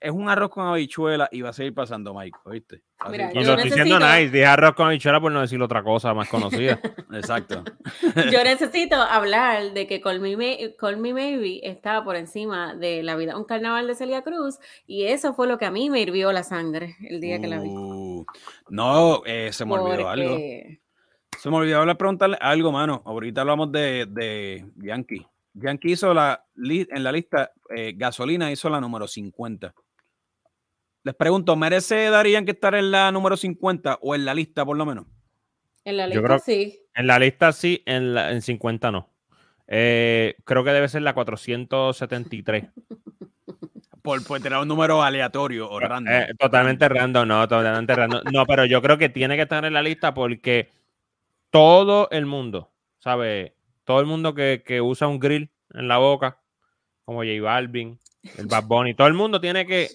[0.00, 2.38] Es un arroz con habichuela y va a seguir pasando, Mike.
[2.44, 2.82] ¿Oíste?
[2.98, 5.60] Así Mira, que- No Yo estoy diciendo nice, dije arroz con habichuela por no decir
[5.60, 6.80] otra cosa más conocida.
[7.12, 7.62] Exacto.
[8.32, 13.02] Yo necesito hablar de que Call Me, May- Call Me Maybe estaba por encima de
[13.02, 16.00] La vida, un carnaval de Celia Cruz, y eso fue lo que a mí me
[16.00, 17.68] hirvió la sangre el día que la vi.
[17.68, 18.24] Uh,
[18.70, 20.38] no, eh, se me olvidó algo.
[21.38, 23.02] Se me olvidó hablar, preguntarle algo, mano.
[23.04, 25.26] Ahorita hablamos de, de Yankee.
[25.54, 29.74] Yankee hizo la en la lista, eh, gasolina hizo la número 50.
[31.02, 34.76] Les pregunto, ¿merece Daddy Yankee estar en la número 50 o en la lista por
[34.76, 35.06] lo menos?
[35.84, 36.80] En la Yo lista creo- sí.
[36.94, 39.08] En la lista sí, en, la, en 50 no.
[39.66, 42.64] Eh, creo que debe ser la 473.
[44.02, 46.10] Por, por tener un número aleatorio o random.
[46.14, 48.22] Eh, totalmente random, no, totalmente random.
[48.32, 50.70] No, pero yo creo que tiene que estar en la lista porque
[51.50, 53.54] todo el mundo, ¿sabe?
[53.84, 56.38] Todo el mundo que, que usa un grill en la boca,
[57.04, 57.98] como J Balvin,
[58.38, 59.88] el Bad Bunny, todo el mundo tiene que,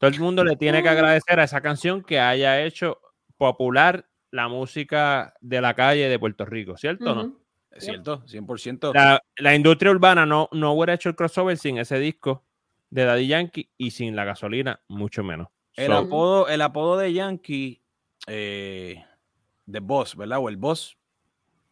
[0.00, 2.98] todo el mundo le tiene que agradecer a esa canción que haya hecho
[3.36, 7.20] popular la música de la calle de Puerto Rico, ¿cierto o no?
[7.22, 7.40] Ujú.
[7.70, 8.92] Es cierto, 100%.
[8.94, 12.44] La, la industria urbana no, no hubiera hecho el crossover sin ese disco
[12.88, 15.48] de Daddy Yankee y sin la gasolina, mucho menos.
[15.76, 17.82] El, So, apodo, el apodo de Yankee,
[18.26, 19.04] eh,
[19.66, 20.38] de Boss, ¿verdad?
[20.40, 20.96] O el Boss,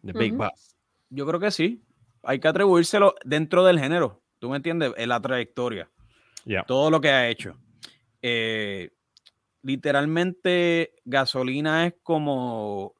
[0.04, 0.44] The Big Ujú.
[0.44, 0.76] Boss.
[1.08, 1.82] yo creo que sí.
[2.22, 4.22] Hay que atribuírselo dentro del género.
[4.38, 4.92] ¿Tú me entiendes?
[4.98, 5.88] En la trayectoria.
[6.44, 6.64] Yeah.
[6.64, 7.56] todo lo que ha hecho.
[8.30, 8.90] Eh,
[9.62, 12.94] literalmente, gasolina es como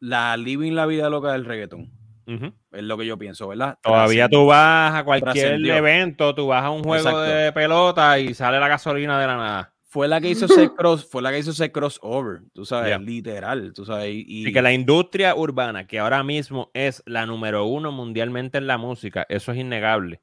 [0.00, 1.90] la living la vida loca del reggaetón.
[2.26, 2.52] Ujú.
[2.72, 3.78] Es lo que yo pienso, ¿verdad?
[3.82, 7.20] Todavía tú vas a cualquier evento, tú vas a un juego Exacto.
[7.20, 9.74] de pelota y sale la gasolina de la nada.
[9.82, 12.98] Fue la que hizo ese cross, fue la que hizo ese crossover, tú sabes, Yeah.
[12.98, 14.10] literal, tú sabes.
[14.12, 18.66] Y, Así que la industria urbana, que ahora mismo es la número uno mundialmente en
[18.66, 20.22] la música, eso es innegable.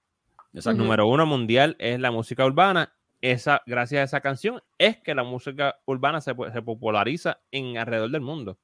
[0.54, 0.82] Exacto.
[0.82, 2.92] Número uno mundial es la música urbana.
[3.22, 8.10] Esa, gracias a esa canción, es que la música urbana se, se populariza en alrededor
[8.10, 8.58] del mundo.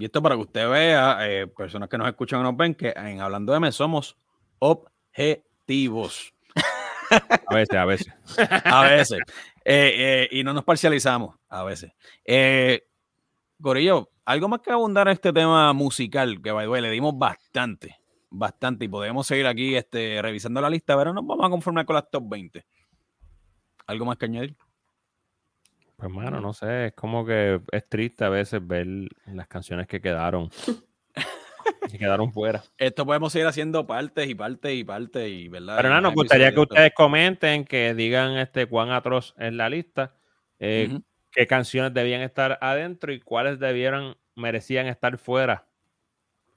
[0.00, 2.92] Y esto para que usted vea, eh, personas que nos escuchan o nos ven, que
[2.94, 4.16] en Hablando de Me somos
[4.60, 6.32] objetivos.
[7.10, 8.14] A veces, a veces.
[8.64, 9.18] A veces.
[9.64, 11.90] Eh, eh, y no nos parcializamos, a veces.
[13.60, 17.18] Corillo, algo más que abundar en este tema musical, que by the way, le dimos
[17.18, 17.96] bastante,
[18.30, 21.94] bastante, y podemos seguir aquí este, revisando la lista, pero nos vamos a conformar con
[21.94, 22.64] las top 20.
[23.88, 24.54] ¿Algo más que añadir?
[25.96, 28.86] Pues, mano, no sé, es como que es triste a veces ver
[29.26, 30.50] las canciones que quedaron.
[31.90, 32.62] que quedaron fuera.
[32.76, 35.76] Esto podemos seguir haciendo partes y partes y partes, y verdad.
[35.78, 40.14] Pero nada, nos gustaría que ustedes comenten, que digan este cuán atroz es la lista,
[40.58, 41.02] eh, Ujú.
[41.32, 45.66] qué canciones debían estar adentro y cuáles debieran, merecían estar fuera.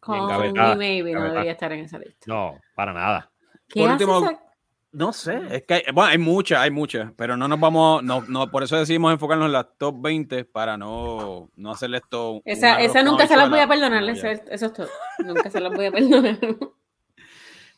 [0.05, 2.25] Engavetada, Me Maybe no debería estar en esa lista.
[2.27, 3.31] No, para nada.
[3.69, 4.43] ¿Qué Por último, esa-
[4.93, 8.25] No sé, es que hay, bueno, hay muchas, hay muchas, pero no nos vamos, no,
[8.27, 12.41] no, por eso decidimos enfocarnos en las top 20 para no, no hacerle esto.
[12.43, 14.89] Esa, esa nunca se las voy a perdonar, eso es todo.
[15.19, 16.37] Nunca se las voy a perdonar.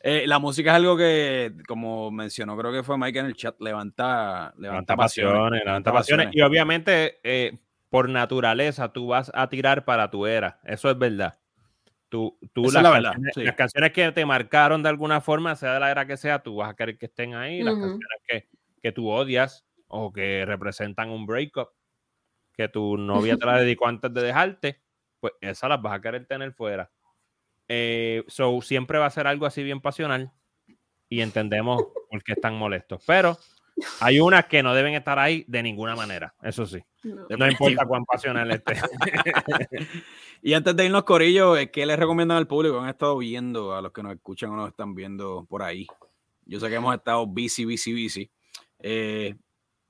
[0.05, 3.55] Eh, la música es algo que, como mencionó, creo que fue Mike en el chat,
[3.61, 6.27] levanta, levanta, Levanta pasiones, levanta pasiones.
[6.33, 7.57] Y obviamente, eh,
[7.89, 10.59] por naturaleza, tú vas a tirar para tu era.
[10.65, 11.39] Eso es verdad.
[12.13, 13.43] Tú, las, es la verdad, canciones, sí.
[13.43, 16.57] las canciones que te marcaron de alguna forma, sea de la era que sea, tú
[16.57, 17.63] vas a querer que estén ahí.
[17.63, 18.49] Las canciones que,
[18.83, 21.69] que tú odias o que representan un breakup,
[22.55, 24.83] que tu novia te la dedicó antes de dejarte,
[25.19, 26.91] pues esas las vas a querer tener fuera.
[27.67, 30.31] Eh, so, siempre va a ser algo así bien pasional
[31.09, 33.03] y entendemos por qué están molestos.
[33.07, 33.39] Pero
[33.99, 36.79] hay unas que no deben estar ahí de ninguna manera, eso sí.
[37.03, 37.25] No.
[37.37, 38.73] No importa cuán pasional esté.
[40.45, 42.77] Y antes de irnos, Corillo, eh, ¿qué les recomiendan al público?
[42.77, 45.87] Han estado viendo, a los que nos escuchan o nos están viendo por ahí.
[46.45, 48.31] Yo sé que hemos estado busy, busy, busy.
[48.79, 49.35] Eh,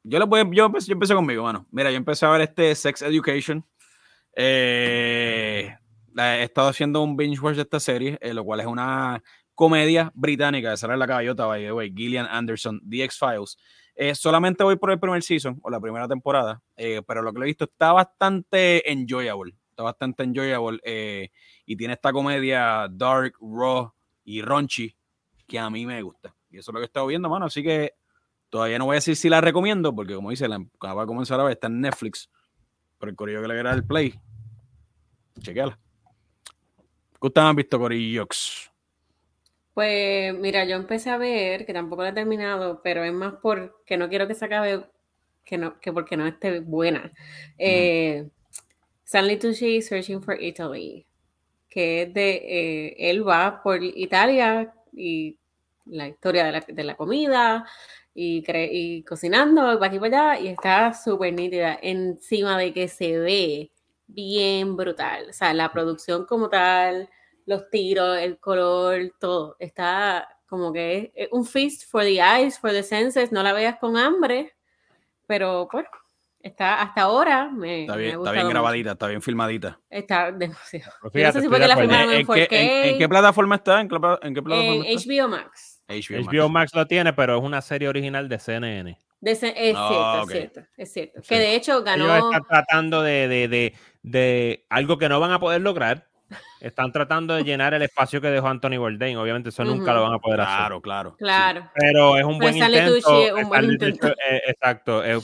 [0.03, 1.65] yo, les voy, a- yo, empecé, yo empecé conmigo, mano.
[1.71, 3.65] Mira, yo empecé a ver este Sex Education.
[4.35, 5.75] Eh,
[6.15, 9.23] he estado haciendo un binge watch de esta serie, eh, lo cual es una
[9.55, 13.57] comedia británica de Sara la Caballota, by the way, Gillian Anderson, The X-Files.
[13.95, 17.39] Eh, solamente voy por el primer season o la primera temporada, eh, pero lo que
[17.39, 19.55] lo he visto está bastante enjoyable.
[19.69, 21.29] Está bastante enjoyable eh,
[21.65, 23.91] y tiene esta comedia dark, raw
[24.23, 24.95] y raunchy
[25.47, 26.35] que a mí me gusta.
[26.49, 27.45] Y eso es lo que he estado viendo, mano.
[27.45, 27.93] Así que
[28.49, 31.39] todavía no voy a decir si la recomiendo, porque como dice, la acaba de comenzar
[31.39, 32.29] a ver, está en Netflix.
[32.97, 34.13] Por el corillo que le era el play.
[35.39, 35.77] Chequeala.
[37.19, 38.72] ¿Qué ustedes han visto, corillos?
[39.73, 43.97] Pues mira, yo empecé a ver, que tampoco la he terminado, pero es más porque
[43.97, 44.85] no quiero que se acabe,
[45.45, 47.11] que, no, que porque no esté buena.
[47.57, 48.29] Eh,
[49.05, 51.05] Stanley Tucci Searching for Italy,
[51.69, 52.31] que es de,
[52.91, 55.37] eh, él va por Italia y
[55.85, 57.65] la historia de la, de la comida
[58.13, 62.87] y, cre- y cocinando, va aquí para allá y está súper nítida, encima de que
[62.87, 63.71] se ve
[64.07, 67.09] bien brutal, o sea, la producción como tal,
[67.45, 72.71] los tiros, el color, todo, está como que es, un feast for the eyes, for
[72.71, 74.53] the senses, no la veas con hambre,
[75.27, 75.85] pero pues
[76.39, 79.79] está hasta ahora me, Está me bien, ha está bien está bien filmadita.
[79.89, 80.91] Está demasiado.
[80.91, 82.91] Yo no sé fíjate, si fue que la filmaron en ¿En qué, en- 4K.
[82.91, 83.81] en qué plataforma está?
[83.81, 85.09] ¿En qué, en qué plataforma En está?
[85.13, 85.83] HBO Max.
[85.87, 88.97] HBO, HBO Max lo tiene, pero es una serie original de CNN.
[89.21, 89.47] De es Ah,
[89.87, 90.29] cierto, ok.
[90.29, 91.21] es cierto, es cierto.
[91.21, 91.27] Sí.
[91.29, 92.15] Que de hecho Ellos ganó.
[92.17, 96.09] están tratando de, de- de- de algo que no van a poder lograr.
[96.59, 99.17] Están tratando de llenar el espacio que dejó Anthony Bourdain.
[99.17, 99.93] Obviamente eso nunca Ujú.
[99.95, 100.55] lo van a poder hacer.
[100.57, 101.15] Claro, claro.
[101.17, 101.69] Claro.
[101.75, 102.93] Pero es un Pero buen intento.
[102.95, 104.07] Tucci es un buen Stanley intento.
[104.07, 105.03] Tucci, eh, exacto.
[105.05, 105.19] eh,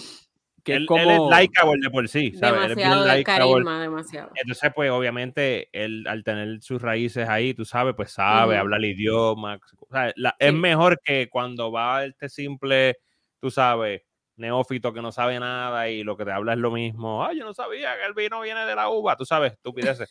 [0.63, 1.01] Que él, es como...
[1.01, 2.65] él es likeable de por sí, ¿sabes?
[2.65, 4.31] Él es bien Demasiado carisma, demasiado.
[4.35, 8.85] Entonces, pues, obviamente, él al tener sus raíces ahí, tú sabes, pues sabe, habla el
[8.85, 9.59] idioma.
[9.79, 12.97] o sea, la- Es mejor que cuando va este simple,
[13.39, 14.01] tú sabes,
[14.35, 17.25] neófito que no sabe nada y lo que te habla es lo mismo.
[17.25, 20.09] Ay, yo no sabía que el vino viene de la uva, tú sabes, estupideces.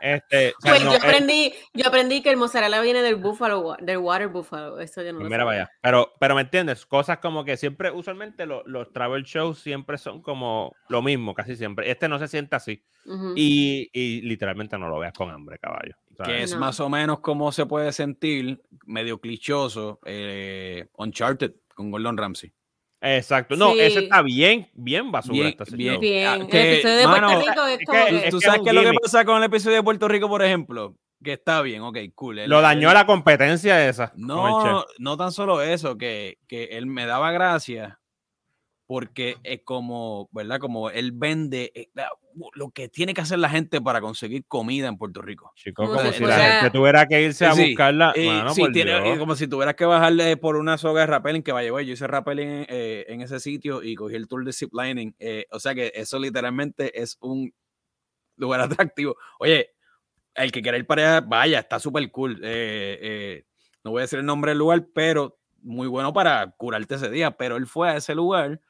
[0.00, 3.16] Este, o sea, Pues no, yo eh, aprendí, yo aprendí que el mozzarella viene del
[3.16, 4.78] búfalo, del water buffalo.
[4.78, 5.44] Eso yo no lo Mira, sabía.
[5.44, 5.70] vaya.
[5.80, 10.20] Pero, pero me entiendes, cosas como que siempre, usualmente lo- los travel shows siempre son
[10.20, 11.90] como lo mismo, casi siempre.
[11.90, 12.84] Este no se siente así.
[13.36, 15.94] Y, y literalmente no lo veas con hambre, caballo.
[16.24, 16.60] que es No.
[16.60, 22.52] más o menos como se puede sentir, medio clichoso, eh, Uncharted con Gordon Ramsay.
[23.00, 23.56] Exacto.
[23.56, 24.04] No, ese Sí.
[24.04, 25.34] está bien, bien basura.
[25.34, 26.26] Bien, este bien.
[26.26, 28.74] Ah, el episodio de mano, Puerto Rico es es como que- ¿Tú sabes qué es
[28.74, 30.94] lo que pasa con el episodio de Puerto Rico, por ejemplo?
[31.22, 32.38] Que está bien, ok, cool.
[32.40, 34.12] él- Lo dañó él- la competencia esa.
[34.16, 37.98] No, no tan solo eso, que, que él me daba gracia
[38.86, 40.58] porque es como, ¿verdad?
[40.60, 42.10] Como él vende eh, la-
[42.54, 45.52] lo que tiene que hacer la gente para conseguir comida en Puerto Rico.
[45.56, 48.12] Chico, Como si la gente tuviera que irse a Sí, buscarla.
[48.14, 51.52] Eh, Mano, sí, tiene- como si tuvieras que bajarle por una soga de rappelling que
[51.52, 55.14] vaya, yo hice rappelling eh, en ese sitio y cogí el tour de ziplining.
[55.18, 57.52] eh, o sea que eso literalmente es un
[58.36, 58.60] lugar
[58.92, 59.16] atractivo.
[59.40, 59.70] Oye,
[60.34, 62.38] el que quiera ir para allá, vaya, está súper cool.
[62.44, 63.44] eh, eh,
[63.82, 67.30] no voy a decir el nombre del lugar, pero muy bueno para curarte ese día.
[67.36, 68.60] Pero él fue a ese lugar,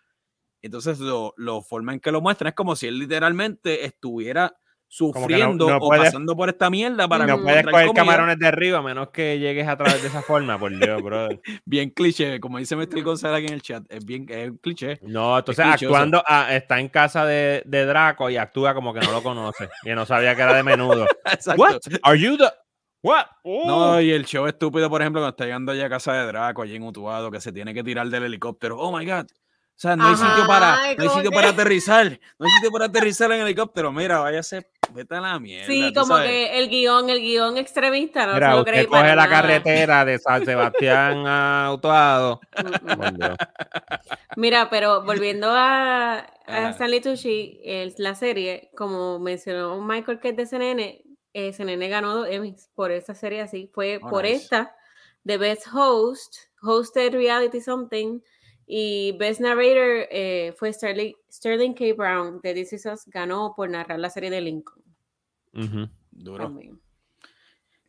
[0.63, 4.55] entonces lo, lo forma en que lo muestran es como si él literalmente estuviera que
[4.55, 8.05] no- sufriendo no o puedes- pasando por esta mierda para No puedes coger comida.
[8.05, 11.41] camarones de arriba a menos que llegues a través de esa forma, por Dios, brother.
[11.65, 13.03] bien cliché, como dice Mr.
[13.03, 15.01] González aquí en el chat, es bien es un cliché.
[15.03, 15.87] No, entonces clichoso.
[15.95, 19.69] actuando, ah, está en casa de, de Draco y actúa como que no lo conoce.
[19.85, 21.05] y no sabía que era de menudo.
[21.57, 21.79] What?
[22.05, 22.49] Are you the
[23.03, 23.27] What?
[23.45, 23.67] Oh.
[23.67, 26.63] No, y el show estúpido, por ejemplo, cuando está llegando allá a casa de Draco,
[26.63, 28.79] allí en Utuado, que se tiene que tirar del helicóptero.
[28.79, 29.27] Oh my God.
[29.77, 32.19] O sea, no hay sitio para, no hay sitio que- para aterrizar.
[32.39, 33.93] No hay sitio para aterrizar en helicóptero.
[33.93, 35.67] Mira, váyase, vete a la mierda.
[35.67, 36.31] Sí, como sabes.
[36.31, 39.27] que el guion, el guion extremista, no Mira, se lo usted creí coge para la
[39.27, 39.29] nada.
[39.43, 42.41] carretera de San Sebastián a Utuado.
[44.37, 46.71] Mira, pero volviendo a, a Ajá.
[46.71, 51.03] Stanley Tucci, el- la serie, como mencionó Michael que es de CNN,
[51.33, 53.71] eh, CNN ganó dos Emmys por esa serie así.
[53.75, 54.37] Fue Oh, por nice.
[54.37, 54.75] esta,
[55.25, 58.21] The Best Host, Hosted Reality Something,
[58.67, 61.85] y Best Narrator eh, fue Sterling, Sterling K.
[61.97, 64.83] Brown de This Is Us, ganó por narrar la serie de Lincoln.
[65.55, 65.89] Ujú.
[66.11, 66.45] Duro.
[66.45, 66.81] también.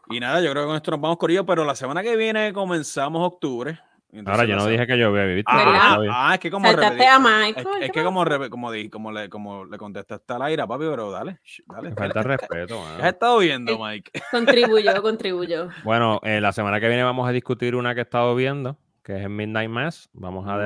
[0.09, 2.53] Y nada, yo creo que con esto nos vamos corrido, pero la semana que viene
[2.53, 3.79] comenzamos octubre.
[4.09, 5.51] Entonces, Ahora yo no dije que yo había visto.
[5.53, 7.19] Ah, ah, es que como repetí- a es,
[7.55, 7.67] Michael.
[7.81, 10.85] es ¿qué que como, re- como, di- como, le, como le contestaste al aire, papi,
[10.89, 11.89] pero dale, dale.
[11.89, 14.11] Me ¿Qué- falta qué- respeto, has estado viendo, Mike?
[14.31, 15.67] Contribuyó, contribuyó.
[15.83, 18.77] Bueno, eh, la semana que viene vamos a discutir una que he estado viendo,
[19.07, 20.09] que es el Midnight Mass.
[20.13, 20.57] Vamos a,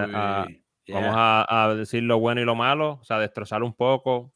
[0.87, 4.33] vamos a, a decir lo bueno y lo malo, o sea, destrozar un poco,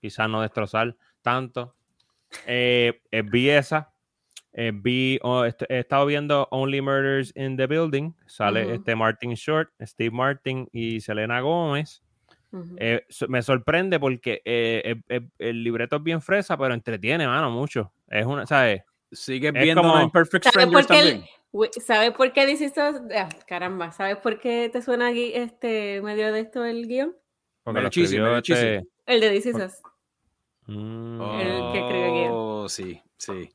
[0.00, 1.74] quizás no destrozar tanto.
[2.46, 3.90] Eh, eh, vi esa.
[4.52, 8.12] eh, vi, oh, est- he estado viendo Only Murders in the Building.
[8.26, 12.02] Sale este Martin Short, Steve Martin y Selena Gómez.
[12.78, 17.26] Eh, so- me sorprende porque eh, eh, eh, el libreto es bien fresa, pero entretiene,
[17.26, 17.92] mano, mucho.
[18.08, 18.82] Es una, ¿sabes?
[19.10, 21.24] ¿Sigues es viendo como- Imperfect ¿Sabes por Strangers el-
[21.84, 22.82] ¿Sabes por qué dices esto?
[23.16, 27.14] Ah, caramba, ¿sabes por qué te suena aquí este medio de esto el guion?
[27.64, 29.82] Porque lo escribió este- El de Us.
[30.66, 32.30] Mm, El que escribe guion.
[32.32, 33.48] Oh, sí, sí.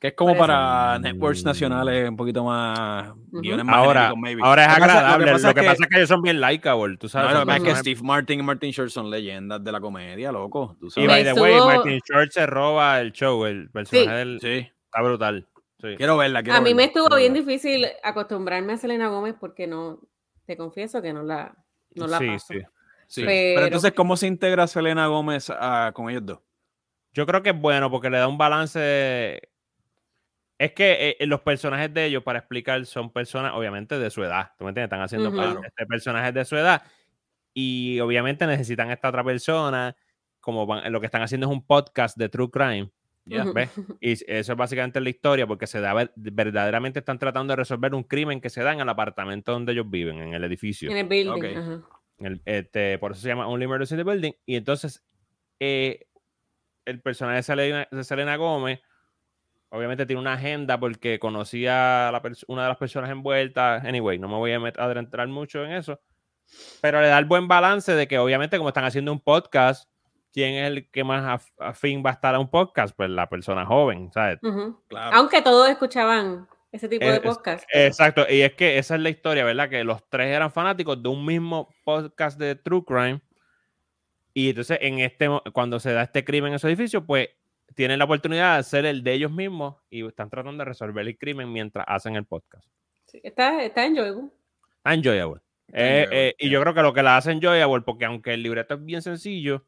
[0.00, 4.40] Que es como para networks nacionales un poquito más guiones más Ahora, maybe.
[4.44, 5.26] ahora es Lo que pasa- agradable.
[5.26, 7.32] Lo que, pasa, es que ellos son bien likeable, tú No, sabes.
[7.34, 10.30] lo que pasa es que Steve Martin y Martin Short son leyendas de la comedia,
[10.30, 10.76] loco.
[10.80, 14.70] Tú Y by the way, Martin Short se roba el show, el personaje del Sí,
[14.84, 15.48] está brutal.
[15.80, 15.94] Sí.
[15.96, 16.42] quiero verla.
[16.42, 17.46] Quiero A mí me estuvo bien verla.
[17.46, 20.00] difícil acostumbrarme a Selena Gómez porque no,
[20.44, 21.54] te confieso que no la,
[21.94, 22.46] no la Sí, paso.
[22.52, 22.60] sí.
[23.06, 23.22] Sí.
[23.24, 23.54] Pero...
[23.56, 26.40] Pero- entonces, ¿cómo se integra Selena Gómez ah, con ellos dos?
[27.12, 29.40] Yo creo que es bueno porque le da un balance.
[30.58, 34.52] Es que eh, los personajes de ellos, para explicar, son personas, obviamente, de su edad.
[34.58, 34.88] ¿Tú me entiendes?
[34.88, 36.82] Están haciendo este, personajes de su edad.
[37.54, 39.96] Y obviamente necesitan esta otra persona.
[40.40, 42.90] Como van- lo que están haciendo es un podcast de True Crime.
[43.28, 43.42] Ya.
[43.44, 43.52] Ujú.
[43.52, 43.70] ¿ves?
[44.00, 47.94] Y eso es básicamente la historia, porque se da ver- verdaderamente están tratando de resolver
[47.94, 50.90] un crimen que se da en el apartamento donde ellos viven, en el edificio.
[50.90, 51.32] En el building.
[51.32, 51.44] Ok.
[51.56, 51.80] ajá.
[52.20, 54.32] El- este, por eso se llama Only Murders in the Building.
[54.46, 55.04] Y entonces,
[55.60, 56.06] eh,
[56.84, 58.80] el personaje de Selena, de Selena Gómez,
[59.70, 63.84] obviamente tiene una agenda porque conocía a la pers- una de las personas envueltas.
[63.84, 66.00] Anyway, no me voy a adentrar mucho en eso.
[66.80, 69.86] Pero le da el buen balance de que, obviamente, como están haciendo un podcast,
[70.32, 72.94] ¿quién es el que más af- afín va a estar a un podcast?
[72.96, 74.38] Pues la persona joven, ¿sabes?
[74.88, 75.16] Claro.
[75.16, 77.64] Aunque todos escuchaban ese tipo Es- de es- podcast.
[77.72, 79.68] pero- Exacto, y es que esa es la historia, ¿verdad?
[79.70, 83.20] Que los tres eran fanáticos de un mismo podcast de True Crime.
[84.34, 87.28] Y entonces, en este, cuando se da este crimen en su edificio, pues
[87.74, 91.18] tienen la oportunidad de hacer el de ellos mismos y están tratando de resolver el
[91.18, 92.66] crimen mientras hacen el podcast.
[93.06, 94.28] Sí, está, está enjoyable.
[94.76, 95.40] Está enjoyable.
[95.66, 98.34] Está Eh, enjoyable, eh, y yo creo que lo que la hace enjoyable, porque aunque
[98.34, 99.64] el libreto es bien sencillo,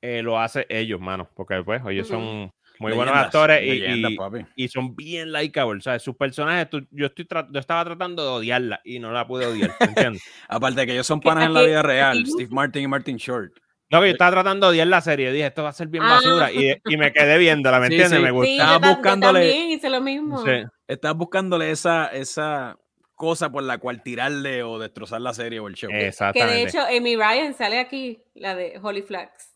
[0.00, 1.28] eh, lo hace ellos, mano.
[1.34, 4.12] Porque pues ellos son Muy buenos Leyendas, actores y, leyendas,
[4.54, 5.80] y- y son bien likeable.
[5.80, 6.00] ¿sabes?
[6.02, 9.74] Sus personajes, tú- yo, estoy yo estaba tratando de odiarla y no la pude odiar.
[9.80, 10.22] ¿me entiendes?
[10.48, 13.52] Aparte de que ellos son panas en la vida real, Steve Martin y Martin Short.
[13.90, 15.32] No, que yo estaba tratando de odiar la serie.
[15.32, 16.14] Dije, esto va a ser bien Ah.
[16.16, 16.52] basura.
[16.52, 18.18] Y, y me quedé viéndola, ¿me Sí, entiendes?
[18.18, 18.22] sí.
[18.22, 18.72] Me Sí, gusta.
[18.80, 20.44] yo, buscándole- también hice lo mismo.
[20.86, 22.76] Estás buscándole esa, esa
[23.14, 25.90] cosa por la cual tirarle o destrozar la serie o el show.
[25.90, 26.62] Que de Exactamente.
[26.68, 29.47] hecho Amy Ryan sale aquí, la de Holy Flags.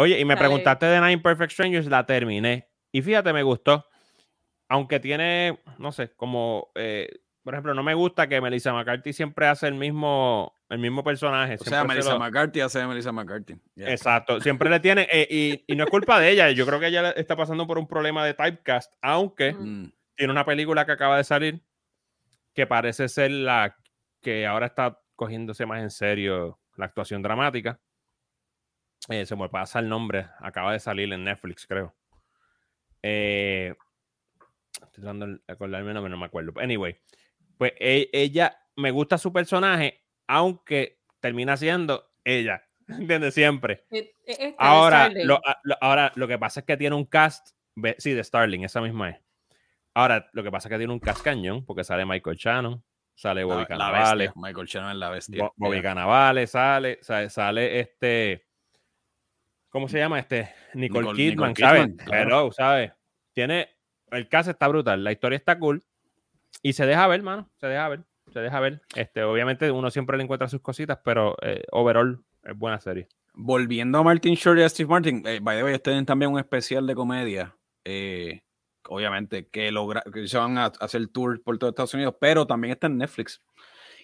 [0.00, 2.68] Oye, y me sale- preguntaste de Nine Perfect Strangers, la terminé.
[2.92, 3.86] Y fíjate, me gustó.
[4.68, 7.08] Aunque tiene, no sé, como, eh,
[7.42, 11.54] por ejemplo, no me gusta que Melissa McCarthy siempre hace el mismo, el mismo personaje.
[11.54, 13.56] o sea, se Melissa lo- McCarthy hace de Melissa McCarthy.
[13.74, 13.90] Yeah.
[13.90, 16.86] Exacto, siempre le tiene, eh, y, y no es culpa de ella, yo creo que
[16.88, 19.52] ella está pasando por un problema de typecast, aunque.
[19.54, 19.90] Mm.
[20.16, 21.62] tiene una película que acaba de salir
[22.54, 23.74] que parece ser la
[24.20, 27.80] que ahora está cogiéndose más en serio la actuación dramática.
[29.08, 31.94] Eh, se me pasa el nombre, acaba de salir en Netflix, creo.
[33.02, 33.74] Eh,
[34.74, 36.52] estoy tratando de acordarme el nombre, no me acuerdo.
[36.60, 36.98] Anyway,
[37.56, 43.34] pues e- ella, me gusta su personaje, aunque termina siendo ella, ¿entiendes?
[43.34, 43.86] Siempre.
[43.90, 45.26] Esta Ahora Starling.
[45.26, 45.40] lo,
[45.80, 47.50] ahora, lo que pasa es que tiene un cast.
[47.98, 49.20] Sí, de Starling, esa misma es.
[49.94, 52.84] Ahora, lo que pasa es que tiene un cast cañón, porque sale Michael Shannon,
[53.14, 54.40] sale Bobby La, la Cannavale, bestia.
[54.42, 55.42] Michael Shannon es la bestia.
[55.44, 55.80] Bo- Bobby.
[55.82, 58.46] Cannavale, sale, sale, sale este.
[59.70, 60.50] ¿Cómo se llama este?
[60.74, 61.82] Nicole, Nicole- Kidman, Nicole ¿sabes?
[61.86, 62.24] Kidman, claro.
[62.24, 62.92] Pero, ¿sabes?
[63.32, 63.68] Tiene.
[64.10, 65.82] El cast está brutal, la historia está cool.
[66.62, 67.48] Y se deja ver, mano.
[67.60, 68.00] Se deja ver.
[68.32, 68.82] Se deja ver.
[68.96, 73.08] Este, obviamente, uno siempre le encuentra sus cositas, pero eh, overall es buena serie.
[73.34, 76.38] Volviendo a Martin Short y a Steve Martin, eh, by the way, tienen también un
[76.38, 77.54] especial de comedia.
[77.84, 78.42] eh,
[78.88, 82.72] obviamente, que, logra, que se van a hacer tour por todo Estados Unidos, pero también
[82.72, 83.40] está en Netflix.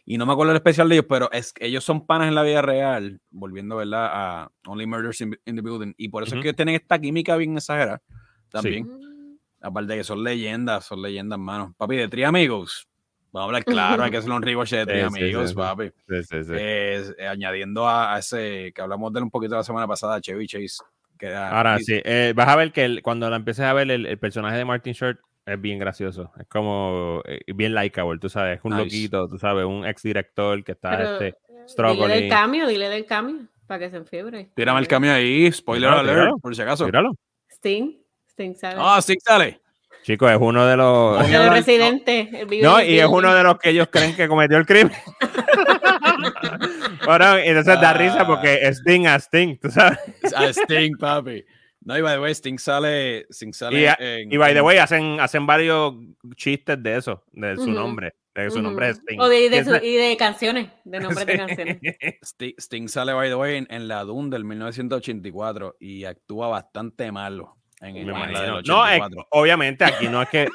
[0.08, 2.44] Y no me acuerdo el especial de ellos, pero es, ellos son panas en la
[2.44, 4.08] vida real, volviendo ¿verdad?
[4.12, 5.94] a Only Murders in, in the Building.
[5.96, 8.00] Y por eso es que tienen esta química bien exagerada.
[8.48, 8.84] También.
[8.84, 9.36] Mm.
[9.60, 11.74] Aparte de que son leyendas, son leyendas, mano.
[11.76, 12.86] Papi, de Tri Amigos.
[13.32, 15.48] Vamos a hablar claro, hay que hacer un rewatch de Tri Sí, sí, Amigos, sí,
[15.48, 15.54] sí.
[15.56, 15.90] papi.
[16.08, 16.52] Sí, sí, sí.
[16.54, 20.20] Eh, eh, añadiendo a, a ese que hablamos de él un poquito la semana pasada,
[20.20, 20.84] Chevy Chase.
[21.18, 23.72] Que era, Ahora y- sí, eh, vas a ver que el- cuando la empieces a
[23.72, 26.32] ver, el, el personaje de Martin Short es bien gracioso.
[26.38, 28.58] Es como eh, bien likeable, tú sabes.
[28.58, 28.82] Es un Nice.
[28.84, 32.28] loquito, tú sabes, un ex director que está Pero, este, dile del struggling.
[32.28, 34.50] cambio, dile del cambio, para que se enfiebre.
[34.54, 36.38] Tírame el cambio ahí, spoiler Tíralo, alert, tíralo.
[36.38, 36.84] por si acaso.
[36.86, 37.12] Míralo.
[37.50, 37.92] Sting,
[38.30, 38.74] Sting sabe.
[38.78, 39.60] Ah, sí, sale.
[40.02, 41.16] Chicos, es uno de los.
[41.16, 42.28] Voy a el hablar- residente.
[42.32, 44.92] el vive No, y es uno de los que ellos creen que cometió el crimen.
[47.04, 48.26] bueno, y entonces da risa Ah.
[48.26, 49.98] porque Sting a Sting, tú sabes.
[50.34, 51.44] A Sting, papi.
[51.86, 53.26] No, y by the way, Sting sale.
[53.30, 55.94] Sting sale Y, a- en- y by the way, hacen, hacen varios
[56.34, 57.70] chistes de eso, de su Ujú.
[57.70, 58.14] nombre.
[58.34, 58.64] De que su Ujú.
[58.64, 59.18] nombre es Sting.
[59.20, 61.38] O de, de Y su- y de canciones, de nombres de Sí.
[61.38, 61.78] canciones.
[62.22, 67.10] Sting, Sting sale, by the way, en, en la Dune del 1984 y actúa bastante
[67.12, 67.56] malo.
[67.80, 68.52] En, Me en la del imagino.
[68.62, 69.26] No, es- 84.
[69.30, 70.48] obviamente aquí no es que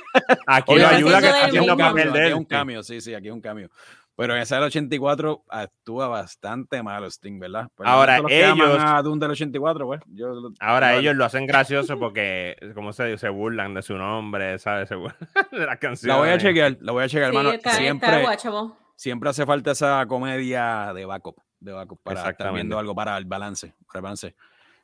[0.48, 2.34] aquí lo Obviamente, ayuda que haciendo está haciendo papel Aquí de es él.
[2.34, 3.70] un cambio, sí, sí, aquí es un cambio.
[4.18, 7.70] Pero en esa del 84 actúa bastante malo Sting, ¿verdad?
[7.74, 10.02] Pues Ahora, los que aman ellos- A Dune del 84, pues.
[10.08, 14.60] Yo, Ahora yo- ellos lo hacen gracioso porque, como se, se burlan de su nombre,
[14.60, 14.90] ¿sabes?
[14.90, 15.18] Se burlan
[15.52, 16.16] de las canciones.
[16.16, 17.56] La voy a chequear, la voy a chequear, Sí, hermano.
[17.56, 18.74] está, está siempre, watchable.
[18.96, 23.26] siempre hace falta esa comedia de backup, de backup para estar viendo algo para el
[23.26, 24.36] balance, para el balance.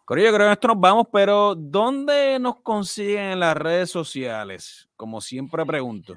[0.06, 4.88] Corillo, creo que en esto nos vamos, pero ¿dónde nos consiguen en las redes sociales?
[4.96, 6.16] Como siempre pregunto.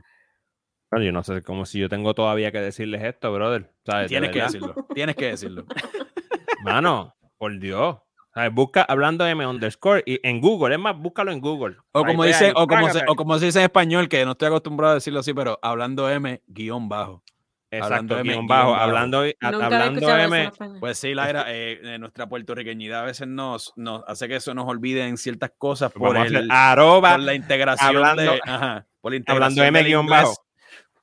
[0.90, 3.72] Bueno, yo no sé, como si yo tengo todavía que decirles esto, brother.
[3.86, 4.04] ¿sabes?
[4.04, 5.64] De Tienes que decirlo, tienes que decirlo.
[6.64, 7.96] Mano, por Dios.
[8.34, 8.52] ¿Sabes?
[8.52, 11.76] Busca hablando M underscore y en Google, es más, búscalo en Google.
[11.92, 14.32] O como dice, ahí, o como se, o como se dice en español, que no
[14.32, 17.24] estoy acostumbrado a decirlo así, pero hablando M, guion bajo.
[17.72, 18.82] Exacto, hablando M, guion guion bajo, bajo.
[18.82, 20.50] hablando, hablando M.
[20.78, 24.66] Pues sí, Laira, eh, eh, nuestra puertorriqueñidad a veces nos, nos hace que eso nos
[24.68, 28.86] olvide en ciertas cosas por, a hacer el, arroba, por la integración hablando- de, ajá,
[29.00, 30.22] por la hablando integración M del guion inglés.
[30.22, 30.34] bajo.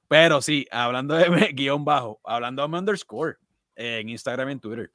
[0.08, 3.36] Pero sí, hablando de guion bajo, hablando de underscore
[3.76, 4.92] eh, en Instagram y en Twitter.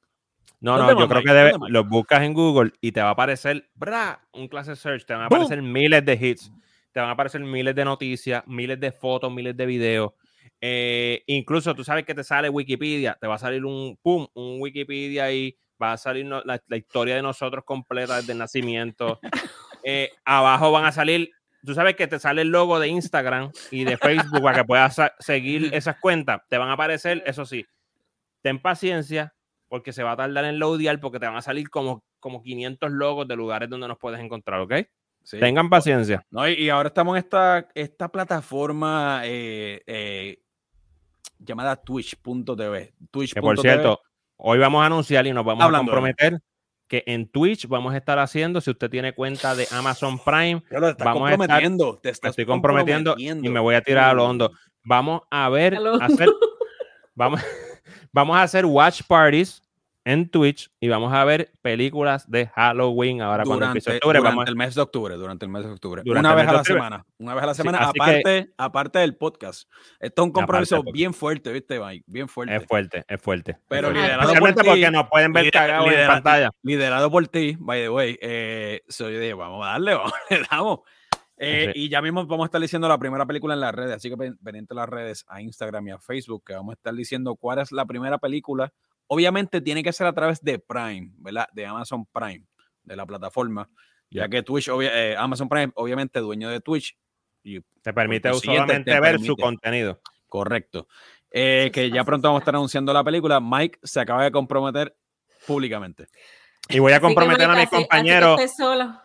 [0.60, 3.12] No, ¿Dónde no, yo creo que debe, los buscas en Google y te va a
[3.12, 6.52] aparecer, bra, un clase search, te van a aparecer miles de hits,
[6.92, 10.12] te van a aparecer miles de noticias, miles de fotos, miles de videos.
[10.60, 14.60] Eh, incluso tú sabes que te sale Wikipedia, te va a salir un, pum, un
[14.60, 19.18] Wikipedia ahí, va a salir no- la, la historia de nosotros completa desde el nacimiento.
[19.84, 21.32] Eh, abajo van a salir,
[21.64, 24.96] tú sabes que te sale el logo de Instagram y de Facebook para que puedas
[25.18, 27.66] seguir esas cuentas, te van a aparecer, eso sí,
[28.42, 29.34] ten paciencia
[29.68, 32.90] porque se va a tardar en loadear porque te van a salir como, como 500
[32.90, 34.74] logos de lugares donde nos puedes encontrar, ¿ok?
[35.24, 35.38] Sí.
[35.38, 36.26] Tengan paciencia.
[36.30, 40.42] No, y, y ahora estamos en esta, esta plataforma eh, eh,
[41.38, 42.94] llamada twitch.tv.
[43.10, 43.34] Twitch.tv.
[43.34, 44.00] Que por cierto,
[44.36, 46.40] hoy vamos a anunciar y nos vamos Hablando a comprometer
[46.92, 51.06] que en Twitch vamos a estar haciendo, si usted tiene cuenta de Amazon Prime, estás
[51.06, 51.62] Vamos a estar-
[52.02, 53.14] te me estoy comprometiendo
[53.46, 54.52] y me voy a tirar a lo hondo.
[54.84, 56.28] Vamos a ver, A lo hacer,
[57.14, 57.40] vamos,
[58.12, 59.62] vamos a hacer watch parties
[60.04, 64.18] en Twitch y vamos a ver películas de Halloween ahora cuando durante, empiece octubre.
[64.18, 66.02] durante Vamos, el mes de octubre, durante el mes de octubre.
[66.04, 66.74] Durante una vez a la octubre.
[66.78, 67.06] semana.
[67.18, 69.68] Una vez a la Sí, semana, así que- aparte, aparte del podcast.
[70.00, 72.04] Esto es un compromiso Aparte bien fuerte, ¿viste, Mike?
[72.08, 72.56] Bien fuerte.
[72.56, 73.58] es fuerte, es fuerte.
[73.68, 74.00] Pero es fuerte.
[74.02, 76.50] liderado por ti, porque nos pueden ver cagados en pantalla.
[76.62, 78.18] Liderado por ti, by the way.
[78.20, 80.80] Eh, soy de, vamos a darle, vamos, le damos.
[81.36, 81.84] Eh, Sí.
[81.86, 84.16] Y ya mismo vamos a estar diciendo la primera película en las redes, así que
[84.16, 87.34] pen- pendiente a las redes, a Instagram y a Facebook, que vamos a estar diciendo
[87.36, 88.72] cuál es la primera película.
[89.06, 91.46] Obviamente tiene que ser a través de Prime, ¿verdad?
[91.52, 92.44] De Amazon Prime,
[92.82, 93.68] de la plataforma,
[94.10, 94.28] ya Ya.
[94.28, 96.96] que Twitch, obvia- eh, Amazon Prime, obviamente dueño de Twitch,
[97.42, 100.00] y Te permite solamente te ver su contenido.
[100.28, 100.86] correcto.
[101.30, 103.40] Eh, que ya pronto vamos a estar anunciando la película.
[103.40, 104.94] Mike se acaba de comprometer
[105.46, 106.06] públicamente.
[106.68, 109.01] Y voy a comprometer a mis así- así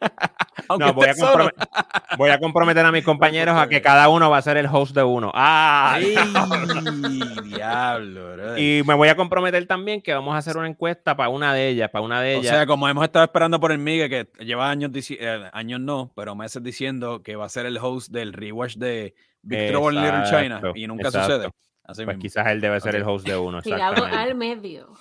[0.78, 1.46] No, voy a, estés solo.
[1.50, 4.66] compromet- voy a comprometer a mis compañeros a que cada uno va a ser el
[4.66, 5.32] host de uno.
[5.34, 5.94] ¡Ah!
[5.94, 6.14] ¡Ay,
[7.44, 8.34] diablo!
[8.34, 8.58] brother.
[8.58, 11.68] Y me voy a comprometer también que vamos a hacer una encuesta para una de
[11.68, 12.54] ellas, para una de o ellas.
[12.54, 16.36] sea, como hemos estado esperando por el Migue, que lleva años, eh, años no, pero
[16.36, 20.22] meses diciendo que va a ser el host del rewatch de Big Trouble in Little
[20.30, 21.32] China y nunca exacto.
[21.32, 21.50] sucede.
[21.84, 22.22] Así, pues mismo.
[22.22, 23.60] quizás él debe ser el host de uno.
[23.62, 24.92] Tirado al medio.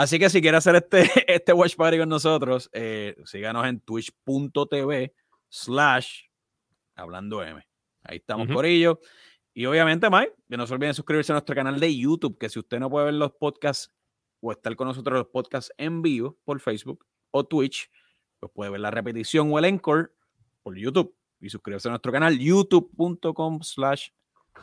[0.00, 5.14] Así que si quiere hacer este, este watch party con nosotros, eh, síganos en twitch.tv
[5.50, 6.22] slash
[6.94, 7.62] hablando M.
[8.04, 8.98] Ahí estamos por ello.
[9.52, 12.58] Y obviamente, Mike, que no se olviden suscribirse a nuestro canal de YouTube, que si
[12.58, 13.92] usted no puede ver los podcasts
[14.40, 17.90] o estar con nosotros los podcasts en vivo por Facebook o Twitch,
[18.38, 20.12] pues puede ver la repetición o el encore
[20.62, 21.14] por YouTube.
[21.42, 24.08] Y suscribirse a nuestro canal youtube.com slash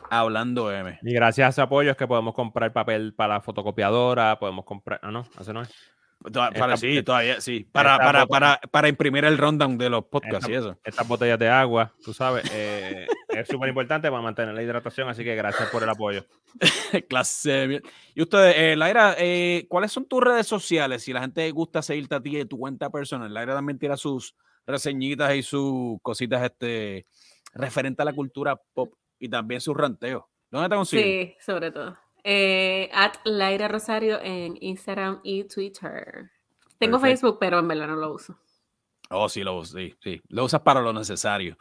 [0.10, 1.00] hablando M.
[1.02, 5.00] Y gracias a ese apoyo es que podemos comprar papel para la fotocopiadora, podemos comprar.
[5.04, 5.70] Ah, no, ese no es.
[6.34, 7.70] Toda- Para, Esta- sí, todavía, sí.
[7.72, 10.80] Para, para, para, para imprimir el rundown de los podcasts Esta- y eso.
[10.84, 15.24] Estas botellas de agua, tú sabes, eh, es súper importante para mantener la hidratación, así
[15.24, 16.26] que gracias por el apoyo.
[17.08, 17.82] Clase.
[18.16, 21.04] Y ustedes, eh, Laira, eh, ¿cuáles son tus redes sociales?
[21.04, 24.36] Si la gente gusta seguirte a ti de tu cuenta personal, Laira también tira sus
[24.66, 27.06] reseñitas y sus cositas este,
[27.54, 30.24] referente a la cultura pop y también sus ranteos.
[30.52, 31.06] ¿Dónde te consiguen?
[31.06, 31.98] Sí, sobre todo.
[32.24, 36.30] Eh, at Laira Rosario en Instagram y Twitter.
[36.78, 37.00] Tengo.
[37.00, 38.38] Facebook, pero en verdad no lo uso.
[39.10, 40.22] Oh, sí, lo, sí, sí.
[40.28, 41.58] Lo usas para lo necesario.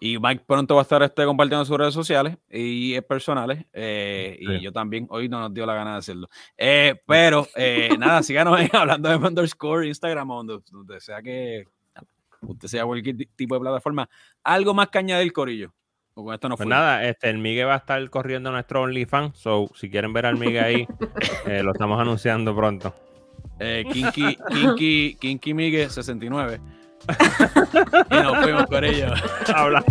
[0.00, 3.64] Y Mike pronto va a estar este, compartiendo sus redes sociales y personales.
[3.72, 4.44] eh, Sí.
[4.46, 6.28] Y yo también, hoy no nos dio la gana de hacerlo.
[6.56, 11.64] Eh, pero eh, nada, síganos hablando de underscore Instagram o donde, donde sea que
[12.42, 14.08] usted sea cualquier ti- tipo de plataforma.
[14.42, 15.72] Algo más que añadir, Corillo.
[16.14, 16.70] O con esto no Pues fue.
[16.74, 20.36] nada, este, el Migue va a estar corriendo nuestro OnlyFans, so si quieren ver al
[20.38, 20.86] Migue ahí,
[21.46, 22.94] eh, lo estamos anunciando pronto.
[23.58, 26.60] Eh, Kinky, Kinky, Kinky Migue 69.
[28.10, 29.08] y nos fuimos, Corillo.
[29.54, 29.84] Habla.